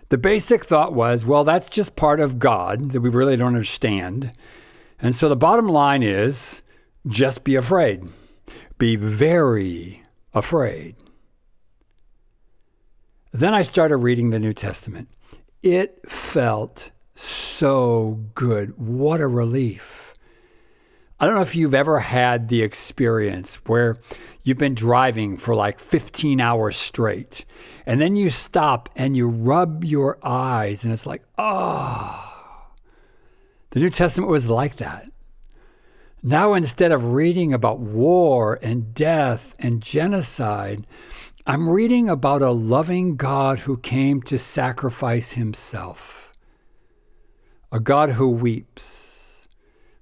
The 0.09 0.19
basic 0.19 0.65
thought 0.65 0.95
was, 0.95 1.25
well, 1.25 1.45
that's 1.45 1.69
just 1.69 1.97
part 1.97 2.21
of 2.21 2.39
God 2.39 2.91
that 2.93 3.01
we 3.01 3.09
really 3.09 3.37
don't 3.37 3.49
understand. 3.49 4.33
And 5.01 5.15
so 5.15 5.29
the 5.29 5.37
bottom 5.37 5.69
line 5.69 6.03
is 6.03 6.63
just 7.07 7.45
be 7.45 7.57
afraid. 7.57 8.05
Be 8.79 8.97
very 8.97 10.03
afraid. 10.33 10.97
Then 13.33 13.55
I 13.55 13.63
started 13.63 13.97
reading 13.97 14.31
the 14.31 14.39
New 14.39 14.53
Testament. 14.53 15.09
It 15.63 15.99
felt 16.09 16.91
so 17.15 18.21
good. 18.35 18.79
What 18.79 19.21
a 19.21 19.27
relief. 19.27 20.04
I 21.21 21.27
don't 21.27 21.37
know 21.37 21.43
if 21.43 21.55
you've 21.55 21.75
ever 21.75 22.01
had 22.01 22.49
the 22.49 22.63
experience 22.63 23.55
where 23.67 23.97
you've 24.43 24.59
been 24.59 24.75
driving 24.75 25.37
for 25.37 25.55
like 25.55 25.79
15 25.79 26.41
hours 26.41 26.77
straight 26.77 27.45
and 27.87 28.01
then 28.01 28.17
you 28.17 28.31
stop 28.31 28.89
and 28.97 29.17
you 29.17 29.29
rub 29.29 29.85
your 29.85 30.19
eyes, 30.23 30.85
and 30.85 30.93
it's 30.93 31.07
like, 31.07 31.23
oh. 31.37 32.21
The 33.71 33.81
New 33.81 33.91
Testament 33.91 34.31
was 34.31 34.49
like 34.49 34.77
that. 34.77 35.11
Now, 36.23 36.55
instead 36.55 36.93
of 36.93 37.13
reading 37.13 37.53
about 37.53 37.81
war 37.81 38.59
and 38.63 38.95
death 38.95 39.55
and 39.59 39.83
genocide, 39.83 40.87
I'm 41.47 41.69
reading 41.69 42.09
about 42.09 42.41
a 42.41 42.53
loving 42.53 43.17
God 43.17 43.61
who 43.61 43.77
came 43.77 44.23
to 44.23 44.39
sacrifice 44.39 45.33
himself, 45.33 46.33
a 47.71 47.81
God 47.81 48.13
who 48.13 48.31
weeps, 48.31 49.04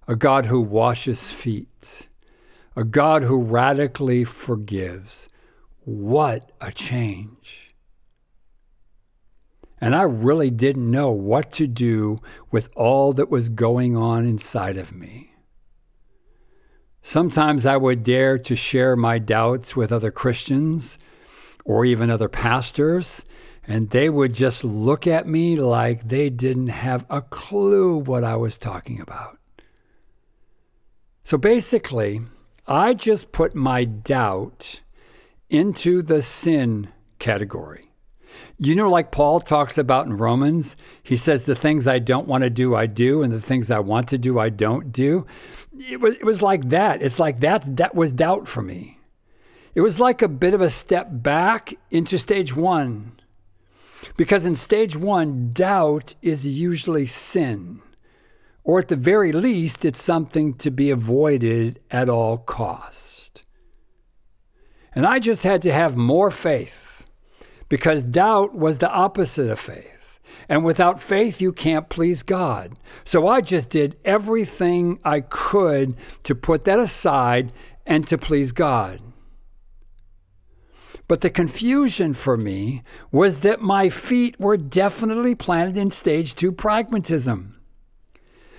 a 0.09 0.17
God 0.17 0.47
who 0.47 0.61
washes 0.61 1.31
feet, 1.33 2.09
a 2.75 2.85
God 2.85 3.23
who 3.23 3.41
radically 3.41 4.25
forgives. 4.25 5.29
What 5.85 6.51
a 6.61 6.73
change! 6.73 7.75
And 9.81 9.97
I 9.97 10.03
really 10.03 10.51
didn't 10.51 10.91
know 10.91 11.11
what 11.11 11.51
to 11.53 11.67
do 11.67 12.19
with 12.53 12.71
all 12.77 13.13
that 13.15 13.31
was 13.31 13.49
going 13.49 13.97
on 13.97 14.25
inside 14.25 14.77
of 14.77 14.95
me. 14.95 15.35
Sometimes 17.03 17.67
I 17.67 17.77
would 17.77 18.05
dare 18.05 18.39
to 18.39 18.55
share 18.55 18.95
my 18.95 19.19
doubts 19.19 19.75
with 19.75 19.91
other 19.91 20.13
Christians 20.13 20.99
or 21.65 21.85
even 21.85 22.11
other 22.11 22.29
pastors, 22.29 23.25
and 23.67 23.91
they 23.91 24.09
would 24.09 24.35
just 24.35 24.63
look 24.63 25.07
at 25.07 25.27
me 25.27 25.57
like 25.57 26.09
they 26.09 26.31
didn't 26.31 26.69
have 26.69 27.05
a 27.11 27.21
clue 27.21 27.97
what 27.97 28.23
I 28.23 28.37
was 28.37 28.59
talking 28.59 29.01
about. 29.01 29.39
So 31.25 31.39
basically, 31.39 32.23
I 32.67 32.95
just 32.95 33.33
put 33.33 33.55
my 33.55 33.85
doubt 33.85 34.81
into 35.49 36.03
the 36.03 36.23
sin 36.23 36.89
category. 37.19 37.91
You 38.59 38.75
know, 38.75 38.89
like 38.89 39.11
Paul 39.11 39.41
talks 39.41 39.77
about 39.77 40.07
in 40.07 40.17
Romans, 40.17 40.77
he 41.03 41.17
says, 41.17 41.45
The 41.45 41.55
things 41.55 41.87
I 41.87 41.99
don't 41.99 42.29
want 42.29 42.43
to 42.45 42.51
do, 42.51 42.75
I 42.75 42.87
do, 42.87 43.23
and 43.23 43.33
the 43.33 43.41
things 43.41 43.71
I 43.71 43.81
want 43.81 44.09
to 44.09 44.19
do, 44.19 44.39
I 44.39 44.49
don't 44.49 44.93
do. 44.93 45.27
It 45.79 46.01
was, 46.01 46.15
it 46.15 46.25
was 46.25 46.43
like 46.43 46.69
that. 46.69 47.03
It's 47.03 47.19
like 47.19 47.41
that's, 47.41 47.69
that 47.71 47.95
was 47.95 48.13
doubt 48.13 48.49
for 48.49 48.63
me. 48.63 48.99
It 49.75 49.81
was 49.81 49.99
like 49.99 50.23
a 50.23 50.29
bit 50.29 50.55
of 50.55 50.61
a 50.61 50.71
step 50.71 51.09
back 51.11 51.75
into 51.91 52.19
stage 52.19 52.55
one. 52.55 53.13
Because 54.17 54.45
in 54.45 54.55
stage 54.55 54.97
one, 54.97 55.53
doubt 55.53 56.15
is 56.23 56.47
usually 56.47 57.07
sin, 57.07 57.81
or 58.65 58.79
at 58.79 58.89
the 58.89 58.97
very 58.97 59.33
least, 59.33 59.85
it's 59.85 60.03
something 60.03 60.55
to 60.55 60.71
be 60.71 60.91
avoided 60.91 61.81
at 61.91 62.09
all 62.09 62.39
cost. 62.39 63.43
And 64.95 65.07
I 65.07 65.19
just 65.19 65.43
had 65.43 65.63
to 65.63 65.73
have 65.73 65.97
more 65.97 66.31
faith 66.31 67.05
because 67.69 68.05
doubt 68.05 68.55
was 68.55 68.79
the 68.79 68.91
opposite 68.91 69.51
of 69.51 69.59
faith. 69.59 70.21
And 70.49 70.65
without 70.65 71.01
faith, 71.01 71.41
you 71.41 71.53
can't 71.53 71.89
please 71.89 72.23
God. 72.23 72.79
So 73.05 73.27
I 73.27 73.41
just 73.41 73.71
did 73.71 73.97
everything 74.05 74.99
I 75.05 75.21
could 75.21 75.97
to 76.25 76.35
put 76.35 76.65
that 76.65 76.79
aside 76.79 77.53
and 77.87 78.07
to 78.07 78.19
please 78.19 78.53
God. 78.53 79.01
But 81.09 81.21
the 81.21 81.31
confusion 81.31 82.15
for 82.15 82.37
me 82.37 82.83
was 83.11 83.41
that 83.41 83.61
my 83.61 83.89
feet 83.89 84.39
were 84.39 84.57
definitely 84.57 85.35
planted 85.35 85.77
in 85.77 85.91
stage 85.91 86.35
two 86.35 86.53
pragmatism. 86.53 87.52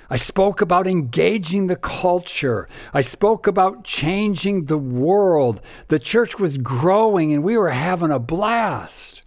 I 0.10 0.18
spoke 0.18 0.62
about 0.62 0.88
engaging 0.88 1.68
the 1.68 1.76
culture. 1.76 2.68
I 2.94 3.02
spoke 3.02 3.48
about 3.48 3.84
changing 3.84 4.66
the 4.66 4.78
world. 4.78 5.62
The 5.88 6.00
church 6.00 6.40
was 6.40 6.58
growing 6.58 7.34
and 7.34 7.44
we 7.44 7.58
were 7.58 7.70
having 7.70 8.12
a 8.12 8.20
blast. 8.20 9.22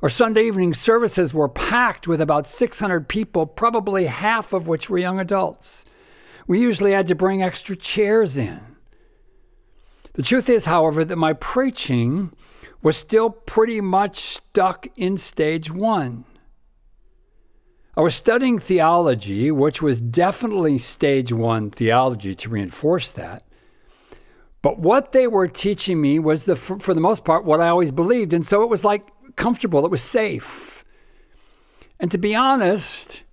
Our 0.00 0.08
Sunday 0.08 0.46
evening 0.46 0.74
services 0.74 1.34
were 1.34 1.48
packed 1.48 2.06
with 2.06 2.20
about 2.20 2.46
600 2.46 3.08
people, 3.08 3.46
probably 3.46 4.06
half 4.06 4.52
of 4.52 4.68
which 4.68 4.88
were 4.88 4.98
young 4.98 5.18
adults. 5.18 5.84
We 6.46 6.60
usually 6.60 6.92
had 6.92 7.08
to 7.08 7.14
bring 7.14 7.42
extra 7.42 7.76
chairs 7.76 8.36
in. 8.36 8.60
The 10.14 10.22
truth 10.22 10.48
is, 10.48 10.64
however, 10.64 11.04
that 11.04 11.16
my 11.16 11.32
preaching 11.32 12.32
was 12.82 12.96
still 12.96 13.30
pretty 13.30 13.80
much 13.80 14.20
stuck 14.20 14.86
in 14.96 15.16
stage 15.16 15.70
one. 15.70 16.24
I 17.98 18.00
was 18.00 18.14
studying 18.14 18.60
theology, 18.60 19.50
which 19.50 19.82
was 19.82 20.00
definitely 20.00 20.78
stage 20.78 21.32
one 21.32 21.68
theology 21.72 22.32
to 22.32 22.48
reinforce 22.48 23.10
that. 23.10 23.42
But 24.62 24.78
what 24.78 25.10
they 25.10 25.26
were 25.26 25.48
teaching 25.48 26.00
me 26.00 26.20
was, 26.20 26.44
the, 26.44 26.54
for, 26.54 26.78
for 26.78 26.94
the 26.94 27.00
most 27.00 27.24
part, 27.24 27.44
what 27.44 27.60
I 27.60 27.70
always 27.70 27.90
believed. 27.90 28.32
And 28.32 28.46
so 28.46 28.62
it 28.62 28.68
was 28.68 28.84
like 28.84 29.08
comfortable, 29.34 29.84
it 29.84 29.90
was 29.90 30.00
safe. 30.00 30.84
And 31.98 32.08
to 32.12 32.18
be 32.18 32.36
honest, 32.36 33.24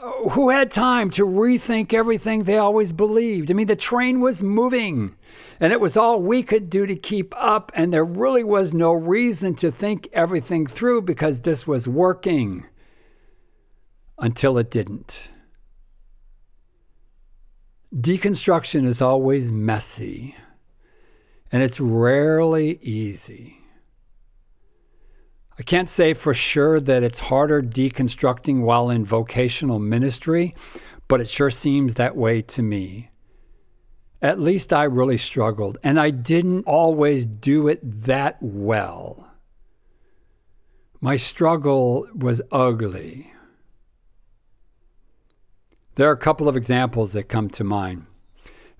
uh, 0.00 0.30
who 0.30 0.48
had 0.48 0.72
time 0.72 1.10
to 1.10 1.24
rethink 1.24 1.94
everything 1.94 2.42
they 2.42 2.58
always 2.58 2.92
believed? 2.92 3.52
I 3.52 3.54
mean, 3.54 3.68
the 3.68 3.76
train 3.76 4.18
was 4.18 4.42
moving 4.42 5.14
and 5.60 5.72
it 5.72 5.80
was 5.80 5.96
all 5.96 6.20
we 6.20 6.42
could 6.42 6.68
do 6.70 6.86
to 6.86 6.96
keep 6.96 7.32
up, 7.36 7.70
and 7.72 7.92
there 7.92 8.04
really 8.04 8.42
was 8.42 8.74
no 8.74 8.92
reason 8.92 9.54
to 9.56 9.70
think 9.70 10.08
everything 10.12 10.66
through 10.66 11.02
because 11.02 11.42
this 11.42 11.68
was 11.68 11.86
working 11.86 12.66
until 14.18 14.58
it 14.58 14.70
didn't. 14.70 15.30
Deconstruction 17.94 18.86
is 18.86 19.00
always 19.00 19.50
messy, 19.50 20.36
and 21.50 21.62
it's 21.62 21.80
rarely 21.80 22.78
easy. 22.82 23.58
I 25.58 25.62
can't 25.62 25.90
say 25.90 26.14
for 26.14 26.34
sure 26.34 26.78
that 26.80 27.02
it's 27.02 27.18
harder 27.18 27.62
deconstructing 27.62 28.60
while 28.60 28.90
in 28.90 29.04
vocational 29.04 29.78
ministry, 29.78 30.54
but 31.08 31.20
it 31.20 31.28
sure 31.28 31.50
seems 31.50 31.94
that 31.94 32.16
way 32.16 32.42
to 32.42 32.62
me. 32.62 33.10
At 34.20 34.38
least 34.38 34.72
I 34.72 34.84
really 34.84 35.18
struggled, 35.18 35.78
and 35.82 35.98
I 35.98 36.10
didn't 36.10 36.64
always 36.64 37.26
do 37.26 37.68
it 37.68 37.80
that 38.04 38.36
well. 38.40 39.28
My 41.00 41.16
struggle 41.16 42.06
was 42.14 42.42
ugly. 42.52 43.32
There 45.98 46.08
are 46.08 46.12
a 46.12 46.16
couple 46.16 46.48
of 46.48 46.56
examples 46.56 47.12
that 47.14 47.24
come 47.24 47.50
to 47.50 47.64
mind 47.64 48.06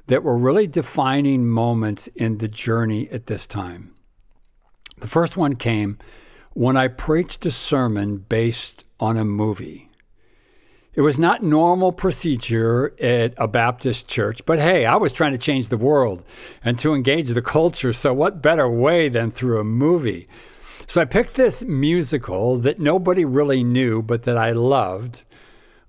that 0.07 0.23
were 0.23 0.39
really 0.39 0.69
defining 0.69 1.49
moments 1.49 2.07
in 2.15 2.39
the 2.39 2.47
journey 2.47 3.09
at 3.11 3.27
this 3.27 3.49
time. 3.49 3.93
The 4.99 5.09
first 5.09 5.37
one 5.37 5.57
came 5.57 5.99
when 6.53 6.77
I 6.77 6.87
preached 6.87 7.45
a 7.45 7.51
sermon 7.51 8.19
based 8.19 8.85
on 9.01 9.17
a 9.17 9.25
movie. 9.25 9.91
It 10.95 11.01
was 11.01 11.19
not 11.19 11.43
normal 11.43 11.91
procedure 11.91 12.95
at 13.01 13.35
a 13.37 13.49
Baptist 13.49 14.07
church, 14.07 14.45
but 14.47 14.61
hey, 14.61 14.87
I 14.87 14.95
was 14.95 15.13
trying 15.13 15.33
to 15.33 15.39
change 15.39 15.71
the 15.71 15.77
world 15.77 16.23
and 16.63 16.79
to 16.79 16.95
engage 16.95 17.31
the 17.31 17.43
culture, 17.43 17.93
so 17.93 18.15
what 18.15 18.41
better 18.41 18.71
way 18.71 19.09
than 19.09 19.33
through 19.33 19.59
a 19.59 19.65
movie? 19.65 20.29
So 20.87 21.01
I 21.01 21.05
picked 21.05 21.35
this 21.35 21.65
musical 21.65 22.59
that 22.59 22.79
nobody 22.79 23.25
really 23.25 23.65
knew, 23.65 24.03
but 24.03 24.23
that 24.23 24.39
I 24.39 24.53
loved. 24.53 25.25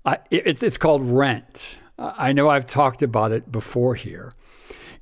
I, 0.04 0.18
it's, 0.30 0.62
it's 0.62 0.76
called 0.76 1.02
Rent. 1.02 1.76
I 1.98 2.32
know 2.32 2.48
I've 2.48 2.66
talked 2.66 3.02
about 3.02 3.32
it 3.32 3.52
before 3.52 3.94
here. 3.94 4.32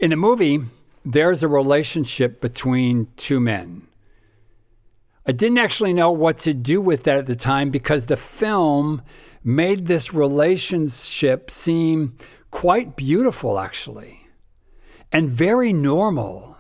In 0.00 0.10
the 0.10 0.16
movie, 0.16 0.60
there's 1.04 1.42
a 1.42 1.48
relationship 1.48 2.40
between 2.40 3.08
two 3.16 3.40
men. 3.40 3.86
I 5.24 5.32
didn't 5.32 5.58
actually 5.58 5.92
know 5.92 6.10
what 6.10 6.38
to 6.38 6.54
do 6.54 6.80
with 6.80 7.04
that 7.04 7.18
at 7.18 7.26
the 7.26 7.36
time 7.36 7.70
because 7.70 8.06
the 8.06 8.16
film 8.16 9.02
made 9.44 9.86
this 9.86 10.12
relationship 10.12 11.50
seem 11.50 12.16
quite 12.50 12.96
beautiful, 12.96 13.58
actually, 13.58 14.26
and 15.12 15.30
very 15.30 15.72
normal. 15.72 16.56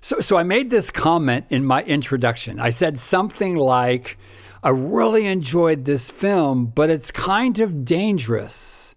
So, 0.00 0.20
so 0.20 0.36
I 0.36 0.42
made 0.42 0.70
this 0.70 0.90
comment 0.90 1.46
in 1.50 1.64
my 1.64 1.82
introduction. 1.84 2.58
I 2.58 2.70
said 2.70 2.98
something 2.98 3.54
like, 3.54 4.18
I 4.64 4.68
really 4.68 5.26
enjoyed 5.26 5.84
this 5.84 6.08
film, 6.08 6.66
but 6.66 6.88
it's 6.88 7.10
kind 7.10 7.58
of 7.58 7.84
dangerous 7.84 8.94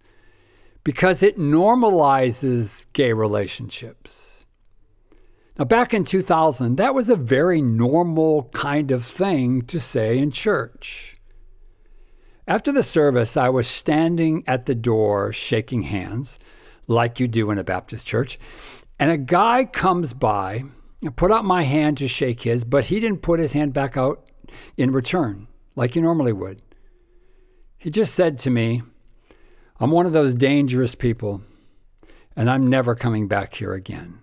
because 0.84 1.24
it 1.24 1.40
normalizes 1.40 2.86
gay 2.92 3.12
relationships. 3.12 4.46
Now, 5.58 5.64
back 5.64 5.92
in 5.92 6.04
2000, 6.04 6.76
that 6.76 6.94
was 6.94 7.08
a 7.08 7.16
very 7.16 7.60
normal 7.60 8.44
kind 8.54 8.92
of 8.92 9.04
thing 9.04 9.62
to 9.62 9.80
say 9.80 10.18
in 10.18 10.30
church. 10.30 11.16
After 12.46 12.70
the 12.70 12.84
service, 12.84 13.36
I 13.36 13.48
was 13.48 13.66
standing 13.66 14.44
at 14.46 14.66
the 14.66 14.74
door 14.76 15.32
shaking 15.32 15.82
hands, 15.82 16.38
like 16.86 17.18
you 17.18 17.26
do 17.26 17.50
in 17.50 17.58
a 17.58 17.64
Baptist 17.64 18.06
church, 18.06 18.38
and 19.00 19.10
a 19.10 19.16
guy 19.16 19.64
comes 19.64 20.14
by. 20.14 20.62
I 21.04 21.08
put 21.08 21.32
out 21.32 21.44
my 21.44 21.64
hand 21.64 21.98
to 21.98 22.06
shake 22.06 22.42
his, 22.42 22.62
but 22.62 22.84
he 22.84 23.00
didn't 23.00 23.22
put 23.22 23.40
his 23.40 23.54
hand 23.54 23.72
back 23.72 23.96
out 23.96 24.30
in 24.76 24.92
return 24.92 25.48
like 25.76 25.94
you 25.94 26.02
normally 26.02 26.32
would. 26.32 26.62
He 27.78 27.90
just 27.90 28.14
said 28.14 28.38
to 28.40 28.50
me, 28.50 28.82
I'm 29.78 29.90
one 29.90 30.06
of 30.06 30.12
those 30.12 30.34
dangerous 30.34 30.94
people, 30.94 31.42
and 32.34 32.50
I'm 32.50 32.68
never 32.68 32.94
coming 32.94 33.28
back 33.28 33.54
here 33.54 33.74
again. 33.74 34.20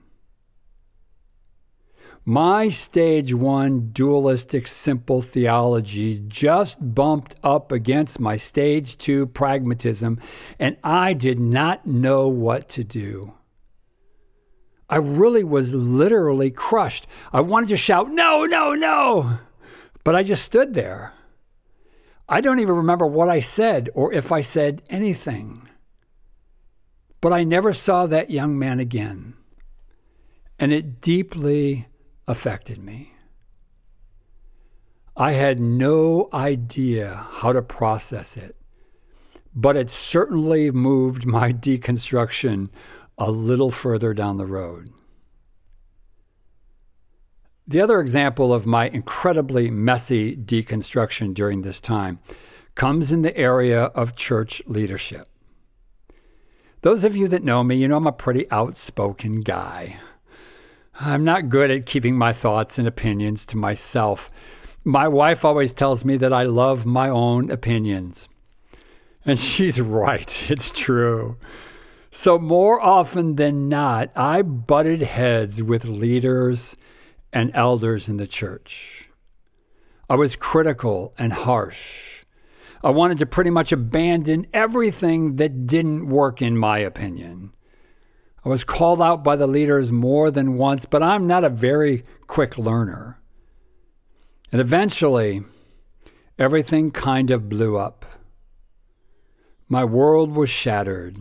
My 2.26 2.70
stage 2.70 3.34
one 3.34 3.90
dualistic 3.92 4.68
simple 4.68 5.22
theology 5.22 6.24
just 6.26 6.96
bumped 6.96 7.36
up 7.44 7.72
against 7.72 8.20
my 8.20 8.38
stage 8.38 8.98
two 8.98 9.28
pragmatism, 9.28 10.20
and 10.58 10.78
I 10.84 11.14
did 11.14 11.38
not 11.38 11.86
know 11.86 12.30
what 12.30 12.70
to 12.70 12.84
do. 12.84 13.34
I 14.90 14.98
really 14.98 15.44
was 15.44 15.74
literally 15.74 16.50
crushed. 16.50 17.08
I 17.34 17.42
wanted 17.42 17.70
to 17.70 17.78
shout, 17.78 18.10
No, 18.10 18.46
no, 18.46 18.74
no! 18.74 19.40
But 20.04 20.16
I 20.16 20.24
just 20.24 20.44
stood 20.44 20.74
there. 20.74 21.14
I 22.28 22.42
don't 22.42 22.60
even 22.60 22.76
remember 22.76 23.06
what 23.06 23.30
I 23.30 23.40
said 23.40 23.90
or 23.94 24.14
if 24.14 24.32
I 24.32 24.42
said 24.42 24.82
anything. 24.90 25.70
But 27.22 27.34
I 27.34 27.44
never 27.44 27.74
saw 27.74 28.06
that 28.08 28.32
young 28.32 28.58
man 28.60 28.80
again, 28.80 29.36
and 30.60 30.74
it 30.74 31.00
deeply 31.00 31.88
affected 32.28 32.84
me. 32.84 33.14
I 35.16 35.34
had 35.34 35.60
no 35.60 36.28
idea 36.34 37.28
how 37.32 37.54
to 37.54 37.62
process 37.62 38.36
it, 38.36 38.56
but 39.56 39.76
it 39.76 39.90
certainly 39.90 40.72
moved 40.72 41.26
my 41.26 41.54
deconstruction 41.68 42.70
a 43.18 43.30
little 43.32 43.72
further 43.72 44.14
down 44.14 44.38
the 44.38 44.46
road. 44.46 44.90
The 47.66 47.80
other 47.80 48.02
example 48.02 48.54
of 48.54 48.66
my 48.66 48.90
incredibly 48.90 49.70
messy 49.72 50.36
deconstruction 50.36 51.34
during 51.34 51.62
this 51.62 51.80
time 51.80 52.20
comes 52.76 53.12
in 53.12 53.22
the 53.22 53.36
area 53.38 53.84
of 53.84 54.16
church 54.16 54.62
leadership. 54.66 55.28
Those 56.82 57.06
of 57.06 57.16
you 57.16 57.30
that 57.30 57.44
know 57.44 57.64
me, 57.64 57.78
you 57.78 57.88
know 57.88 57.96
I'm 57.96 58.08
a 58.08 58.12
pretty 58.12 58.52
outspoken 58.52 59.42
guy. 59.42 59.96
I'm 61.00 61.24
not 61.24 61.48
good 61.48 61.72
at 61.72 61.86
keeping 61.86 62.18
my 62.18 62.34
thoughts 62.34 62.78
and 62.78 62.86
opinions 62.86 63.46
to 63.48 63.58
myself. 63.58 64.30
My 64.84 65.08
wife 65.08 65.46
always 65.46 65.72
tells 65.72 66.04
me 66.04 66.18
that 66.18 66.34
I 66.34 66.44
love 66.44 66.86
my 66.86 67.08
own 67.08 67.50
opinions. 67.50 68.28
And 69.26 69.40
she's 69.40 69.80
right, 69.80 70.52
it's 70.52 70.70
true. 70.72 71.38
So, 72.12 72.38
more 72.38 72.80
often 72.80 73.38
than 73.38 73.70
not, 73.70 74.12
I 74.16 74.42
butted 74.42 75.02
heads 75.02 75.64
with 75.64 75.86
leaders 75.86 76.76
and 77.34 77.52
elders 77.54 78.08
in 78.08 78.18
the 78.18 78.28
church. 78.28 79.10
I 80.10 80.16
was 80.16 80.36
critical 80.36 81.14
and 81.18 81.34
harsh. 81.34 82.24
I 82.84 82.92
wanted 82.92 83.18
to 83.20 83.26
pretty 83.26 83.50
much 83.50 83.72
abandon 83.72 84.46
everything 84.54 85.38
that 85.38 85.66
didn't 85.66 86.08
work, 86.08 86.42
in 86.42 86.58
my 86.58 86.78
opinion. 86.80 87.54
I 88.46 88.50
was 88.50 88.64
called 88.64 89.02
out 89.02 89.24
by 89.24 89.38
the 89.38 89.48
leaders 89.48 89.92
more 89.92 90.30
than 90.30 90.58
once, 90.58 90.86
but 90.86 91.02
I'm 91.02 91.26
not 91.26 91.46
a 91.46 91.50
very 91.50 92.04
quick 92.28 92.58
learner. 92.58 93.22
And 94.52 94.60
eventually, 94.60 95.44
everything 96.38 96.92
kind 96.92 97.32
of 97.32 97.50
blew 97.50 97.78
up. 97.78 98.06
My 99.70 99.86
world 99.86 100.36
was 100.36 100.50
shattered. 100.50 101.18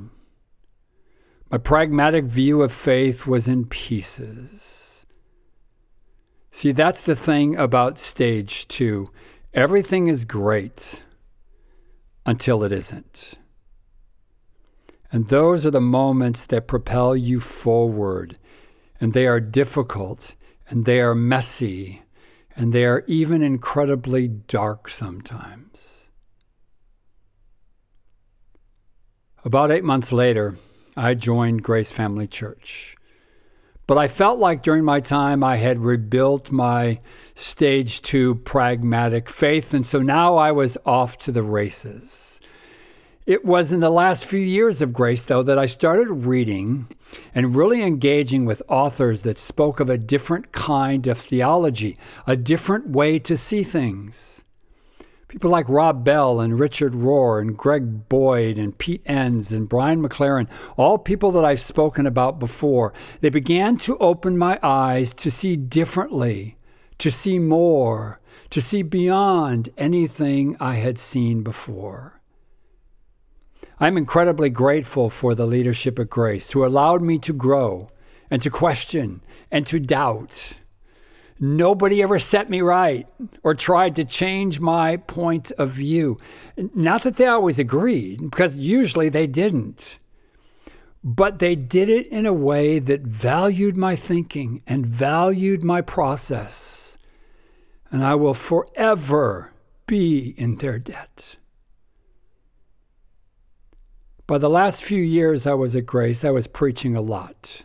My 1.48 1.58
pragmatic 1.58 2.24
view 2.24 2.62
of 2.62 2.72
faith 2.72 3.26
was 3.26 3.46
in 3.46 3.66
pieces. 3.66 4.81
See, 6.52 6.70
that's 6.70 7.00
the 7.00 7.16
thing 7.16 7.56
about 7.56 7.98
stage 7.98 8.68
two. 8.68 9.10
Everything 9.54 10.06
is 10.06 10.24
great 10.26 11.02
until 12.24 12.62
it 12.62 12.70
isn't. 12.70 13.34
And 15.10 15.28
those 15.28 15.66
are 15.66 15.70
the 15.70 15.80
moments 15.80 16.46
that 16.46 16.68
propel 16.68 17.16
you 17.16 17.40
forward. 17.40 18.38
And 19.00 19.14
they 19.14 19.26
are 19.26 19.40
difficult 19.40 20.36
and 20.68 20.84
they 20.84 21.00
are 21.00 21.14
messy 21.14 22.02
and 22.54 22.72
they 22.72 22.84
are 22.84 23.02
even 23.06 23.42
incredibly 23.42 24.28
dark 24.28 24.88
sometimes. 24.88 26.04
About 29.44 29.70
eight 29.70 29.84
months 29.84 30.12
later, 30.12 30.56
I 30.96 31.14
joined 31.14 31.62
Grace 31.64 31.90
Family 31.90 32.26
Church. 32.26 32.94
But 33.86 33.98
I 33.98 34.08
felt 34.08 34.38
like 34.38 34.62
during 34.62 34.84
my 34.84 35.00
time 35.00 35.42
I 35.42 35.56
had 35.56 35.80
rebuilt 35.80 36.52
my 36.52 37.00
stage 37.34 38.02
two 38.02 38.36
pragmatic 38.36 39.28
faith. 39.28 39.74
And 39.74 39.84
so 39.84 39.98
now 39.98 40.36
I 40.36 40.52
was 40.52 40.78
off 40.86 41.18
to 41.18 41.32
the 41.32 41.42
races. 41.42 42.40
It 43.24 43.44
was 43.44 43.70
in 43.70 43.80
the 43.80 43.90
last 43.90 44.24
few 44.24 44.40
years 44.40 44.82
of 44.82 44.92
grace, 44.92 45.24
though, 45.24 45.44
that 45.44 45.58
I 45.58 45.66
started 45.66 46.26
reading 46.26 46.88
and 47.34 47.54
really 47.54 47.82
engaging 47.82 48.46
with 48.46 48.62
authors 48.68 49.22
that 49.22 49.38
spoke 49.38 49.78
of 49.78 49.88
a 49.88 49.98
different 49.98 50.50
kind 50.50 51.06
of 51.06 51.18
theology, 51.18 51.96
a 52.26 52.36
different 52.36 52.88
way 52.88 53.20
to 53.20 53.36
see 53.36 53.62
things. 53.62 54.41
People 55.32 55.50
like 55.50 55.66
Rob 55.66 56.04
Bell 56.04 56.40
and 56.40 56.60
Richard 56.60 56.92
Rohr 56.92 57.40
and 57.40 57.56
Greg 57.56 58.06
Boyd 58.10 58.58
and 58.58 58.76
Pete 58.76 59.00
Enns 59.06 59.50
and 59.50 59.66
Brian 59.66 60.06
McLaren, 60.06 60.46
all 60.76 60.98
people 60.98 61.30
that 61.32 61.42
I've 61.42 61.58
spoken 61.58 62.06
about 62.06 62.38
before, 62.38 62.92
they 63.22 63.30
began 63.30 63.78
to 63.78 63.96
open 63.96 64.36
my 64.36 64.60
eyes 64.62 65.14
to 65.14 65.30
see 65.30 65.56
differently, 65.56 66.58
to 66.98 67.10
see 67.10 67.38
more, 67.38 68.20
to 68.50 68.60
see 68.60 68.82
beyond 68.82 69.70
anything 69.78 70.54
I 70.60 70.74
had 70.74 70.98
seen 70.98 71.42
before. 71.42 72.20
I'm 73.80 73.96
incredibly 73.96 74.50
grateful 74.50 75.08
for 75.08 75.34
the 75.34 75.46
leadership 75.46 75.98
of 75.98 76.10
Grace 76.10 76.50
who 76.50 76.62
allowed 76.62 77.00
me 77.00 77.18
to 77.20 77.32
grow 77.32 77.88
and 78.30 78.42
to 78.42 78.50
question 78.50 79.22
and 79.50 79.66
to 79.68 79.80
doubt 79.80 80.52
Nobody 81.44 82.00
ever 82.00 82.20
set 82.20 82.48
me 82.48 82.60
right 82.60 83.08
or 83.42 83.56
tried 83.56 83.96
to 83.96 84.04
change 84.04 84.60
my 84.60 84.96
point 84.96 85.50
of 85.58 85.70
view. 85.70 86.18
Not 86.56 87.02
that 87.02 87.16
they 87.16 87.26
always 87.26 87.58
agreed, 87.58 88.30
because 88.30 88.56
usually 88.56 89.08
they 89.08 89.26
didn't. 89.26 89.98
But 91.02 91.40
they 91.40 91.56
did 91.56 91.88
it 91.88 92.06
in 92.06 92.26
a 92.26 92.32
way 92.32 92.78
that 92.78 93.00
valued 93.00 93.76
my 93.76 93.96
thinking 93.96 94.62
and 94.68 94.86
valued 94.86 95.64
my 95.64 95.80
process. 95.80 96.96
And 97.90 98.04
I 98.04 98.14
will 98.14 98.34
forever 98.34 99.52
be 99.88 100.36
in 100.38 100.58
their 100.58 100.78
debt. 100.78 101.38
By 104.28 104.38
the 104.38 104.48
last 104.48 104.84
few 104.84 105.02
years 105.02 105.44
I 105.44 105.54
was 105.54 105.74
at 105.74 105.86
Grace, 105.86 106.24
I 106.24 106.30
was 106.30 106.46
preaching 106.46 106.94
a 106.94 107.00
lot. 107.00 107.64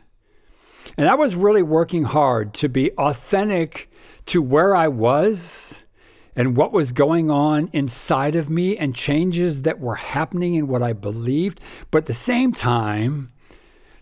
And 0.97 1.07
I 1.07 1.15
was 1.15 1.35
really 1.35 1.61
working 1.61 2.05
hard 2.05 2.53
to 2.55 2.67
be 2.67 2.91
authentic 2.93 3.89
to 4.25 4.41
where 4.41 4.75
I 4.75 4.87
was 4.87 5.83
and 6.35 6.57
what 6.57 6.71
was 6.73 6.91
going 6.91 7.29
on 7.31 7.69
inside 7.71 8.35
of 8.35 8.49
me 8.49 8.75
and 8.77 8.95
changes 8.95 9.61
that 9.61 9.79
were 9.79 9.95
happening 9.95 10.55
in 10.55 10.67
what 10.67 10.81
I 10.81 10.93
believed. 10.93 11.61
But 11.91 11.99
at 11.99 12.05
the 12.07 12.13
same 12.13 12.51
time, 12.51 13.31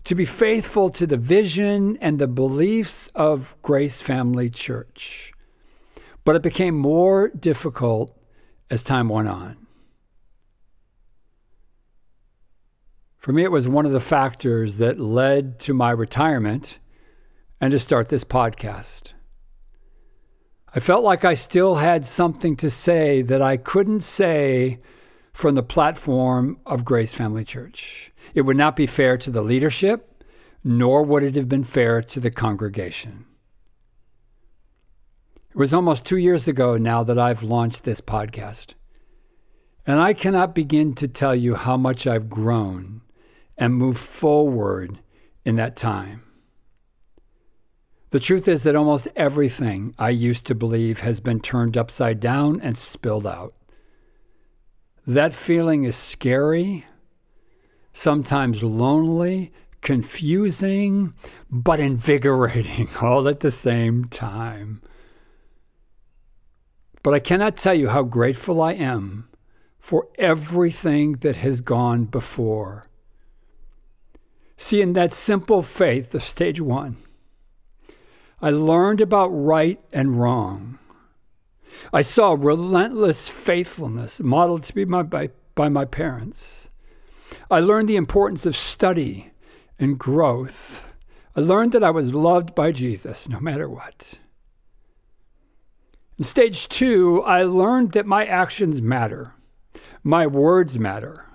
to 0.04 0.14
be 0.14 0.24
faithful 0.24 0.88
to 0.90 1.06
the 1.06 1.16
vision 1.16 1.98
and 2.00 2.18
the 2.18 2.28
beliefs 2.28 3.08
of 3.14 3.56
Grace 3.62 4.00
Family 4.00 4.48
Church. 4.48 5.32
but 6.24 6.34
it 6.34 6.42
became 6.42 6.76
more 6.76 7.28
difficult 7.28 8.18
as 8.68 8.82
time 8.82 9.08
went 9.08 9.28
on. 9.28 9.56
For 13.16 13.32
me, 13.32 13.44
it 13.44 13.52
was 13.52 13.68
one 13.68 13.86
of 13.86 13.92
the 13.92 14.00
factors 14.00 14.78
that 14.78 14.98
led 14.98 15.60
to 15.60 15.72
my 15.72 15.92
retirement 15.92 16.80
and 17.60 17.70
to 17.72 17.78
start 17.78 18.08
this 18.08 18.24
podcast. 18.24 19.12
I 20.74 20.80
felt 20.80 21.04
like 21.04 21.24
I 21.24 21.34
still 21.34 21.76
had 21.76 22.04
something 22.04 22.54
to 22.56 22.68
say 22.68 23.22
that 23.22 23.40
I 23.40 23.56
couldn't 23.56 24.02
say 24.02 24.80
from 25.32 25.54
the 25.54 25.62
platform 25.62 26.58
of 26.66 26.84
Grace 26.84 27.14
Family 27.14 27.44
Church. 27.44 28.12
It 28.34 28.42
would 28.42 28.56
not 28.58 28.76
be 28.76 28.86
fair 28.86 29.16
to 29.18 29.30
the 29.30 29.42
leadership, 29.42 30.22
nor 30.62 31.02
would 31.02 31.22
it 31.22 31.34
have 31.34 31.48
been 31.48 31.64
fair 31.64 32.02
to 32.02 32.20
the 32.20 32.30
congregation. 32.30 33.24
It 35.50 35.56
was 35.56 35.72
almost 35.72 36.04
two 36.04 36.18
years 36.18 36.46
ago 36.46 36.76
now 36.76 37.02
that 37.04 37.18
I've 37.18 37.42
launched 37.42 37.84
this 37.84 38.02
podcast. 38.02 38.74
And 39.86 39.98
I 39.98 40.12
cannot 40.12 40.54
begin 40.54 40.94
to 40.96 41.08
tell 41.08 41.34
you 41.34 41.54
how 41.54 41.78
much 41.78 42.06
I've 42.06 42.28
grown 42.28 43.00
and 43.56 43.74
moved 43.74 43.98
forward 43.98 44.98
in 45.46 45.56
that 45.56 45.76
time. 45.76 46.25
The 48.10 48.20
truth 48.20 48.46
is 48.46 48.62
that 48.62 48.76
almost 48.76 49.08
everything 49.16 49.94
I 49.98 50.10
used 50.10 50.46
to 50.46 50.54
believe 50.54 51.00
has 51.00 51.18
been 51.18 51.40
turned 51.40 51.76
upside 51.76 52.20
down 52.20 52.60
and 52.60 52.78
spilled 52.78 53.26
out. 53.26 53.54
That 55.06 55.32
feeling 55.32 55.84
is 55.84 55.96
scary, 55.96 56.84
sometimes 57.92 58.62
lonely, 58.62 59.52
confusing, 59.80 61.14
but 61.50 61.80
invigorating 61.80 62.88
all 63.00 63.28
at 63.28 63.40
the 63.40 63.50
same 63.50 64.04
time. 64.06 64.82
But 67.02 67.14
I 67.14 67.20
cannot 67.20 67.56
tell 67.56 67.74
you 67.74 67.88
how 67.88 68.02
grateful 68.02 68.60
I 68.60 68.72
am 68.72 69.28
for 69.78 70.08
everything 70.18 71.12
that 71.18 71.36
has 71.36 71.60
gone 71.60 72.04
before. 72.04 72.86
See, 74.56 74.80
in 74.80 74.94
that 74.94 75.12
simple 75.12 75.62
faith 75.62 76.14
of 76.14 76.24
stage 76.24 76.60
one, 76.60 76.96
I 78.40 78.50
learned 78.50 79.00
about 79.00 79.28
right 79.28 79.80
and 79.92 80.20
wrong. 80.20 80.78
I 81.92 82.02
saw 82.02 82.36
relentless 82.38 83.28
faithfulness 83.28 84.20
modeled 84.20 84.64
to 84.64 84.76
me 84.76 84.84
by, 84.84 85.02
by, 85.02 85.30
by 85.54 85.68
my 85.68 85.84
parents. 85.84 86.70
I 87.50 87.60
learned 87.60 87.88
the 87.88 87.96
importance 87.96 88.44
of 88.44 88.56
study 88.56 89.32
and 89.78 89.98
growth. 89.98 90.84
I 91.34 91.40
learned 91.40 91.72
that 91.72 91.84
I 91.84 91.90
was 91.90 92.14
loved 92.14 92.54
by 92.54 92.72
Jesus 92.72 93.28
no 93.28 93.40
matter 93.40 93.68
what. 93.68 94.14
In 96.18 96.24
stage 96.24 96.68
two, 96.68 97.22
I 97.22 97.42
learned 97.42 97.92
that 97.92 98.06
my 98.06 98.24
actions 98.24 98.80
matter, 98.80 99.34
my 100.02 100.26
words 100.26 100.78
matter. 100.78 101.26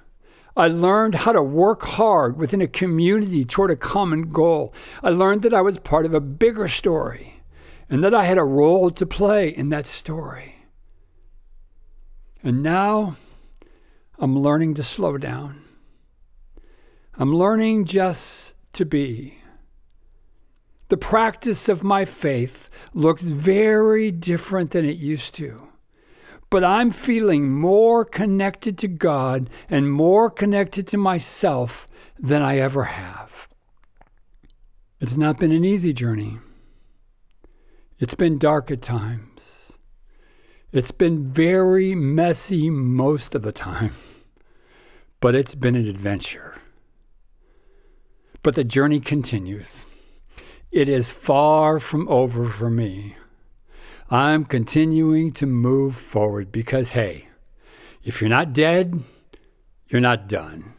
I 0.56 0.68
learned 0.68 1.16
how 1.16 1.32
to 1.32 1.42
work 1.42 1.84
hard 1.84 2.38
within 2.38 2.62
a 2.62 2.68
community 2.68 3.46
toward 3.46 3.72
a 3.72 3.76
common 3.76 4.32
goal. 4.32 4.74
I 5.02 5.10
learned 5.10 5.44
that 5.44 5.54
I 5.54 5.62
was 5.62 5.78
part 5.78 6.06
of 6.06 6.14
a 6.14 6.20
bigger 6.20 6.68
story 6.68 7.42
and 7.90 8.04
that 8.04 8.14
I 8.14 8.26
had 8.26 8.38
a 8.38 8.44
role 8.44 8.92
to 8.92 9.06
play 9.06 9.50
in 9.50 9.70
that 9.70 9.88
story. 9.88 10.56
And 12.44 12.64
now 12.64 13.16
I'm 14.20 14.38
learning 14.38 14.74
to 14.76 14.84
slow 14.84 15.18
down. 15.18 15.64
I'm 17.16 17.34
learning 17.34 17.86
just 17.86 18.54
to 18.74 18.86
be. 18.86 19.38
The 20.90 20.98
practice 20.98 21.70
of 21.70 21.84
my 21.84 22.04
faith 22.04 22.70
looks 22.94 23.24
very 23.24 24.12
different 24.12 24.72
than 24.72 24.86
it 24.86 24.98
used 24.98 25.36
to. 25.36 25.71
But 26.52 26.66
I'm 26.66 26.92
feeling 26.92 27.50
more 27.50 28.04
connected 28.04 28.78
to 28.80 28.90
God 28.90 29.50
and 29.70 29.92
more 29.92 30.30
connected 30.30 30.86
to 30.90 30.98
myself 30.98 31.88
than 32.20 32.42
I 32.42 32.58
ever 32.58 32.84
have. 32.84 33.48
It's 35.00 35.16
not 35.16 35.40
been 35.40 35.54
an 35.54 35.64
easy 35.64 35.94
journey. 35.94 36.40
It's 38.00 38.16
been 38.16 38.38
dark 38.38 38.70
at 38.70 38.82
times. 38.82 39.78
It's 40.74 40.92
been 40.92 41.26
very 41.26 41.96
messy 41.96 42.70
most 42.70 43.34
of 43.34 43.44
the 43.44 43.54
time, 43.54 43.94
but 45.22 45.36
it's 45.36 45.56
been 45.56 45.76
an 45.76 45.88
adventure. 45.88 46.56
But 48.44 48.56
the 48.56 48.66
journey 48.66 49.00
continues. 49.00 49.86
It 50.70 50.90
is 50.90 51.12
far 51.12 51.80
from 51.80 52.10
over 52.10 52.50
for 52.50 52.70
me. 52.70 53.16
I'm 54.12 54.44
continuing 54.44 55.32
to 55.32 55.46
move 55.46 55.96
forward 55.96 56.52
because, 56.52 56.92
hey, 56.92 57.30
if 58.04 58.20
you're 58.20 58.30
not 58.30 58.52
dead, 58.52 59.02
you're 59.88 60.02
not 60.02 60.28
done. 60.28 60.74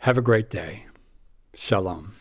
Have 0.00 0.18
a 0.18 0.22
great 0.22 0.50
day. 0.50 0.84
Shalom. 1.54 2.12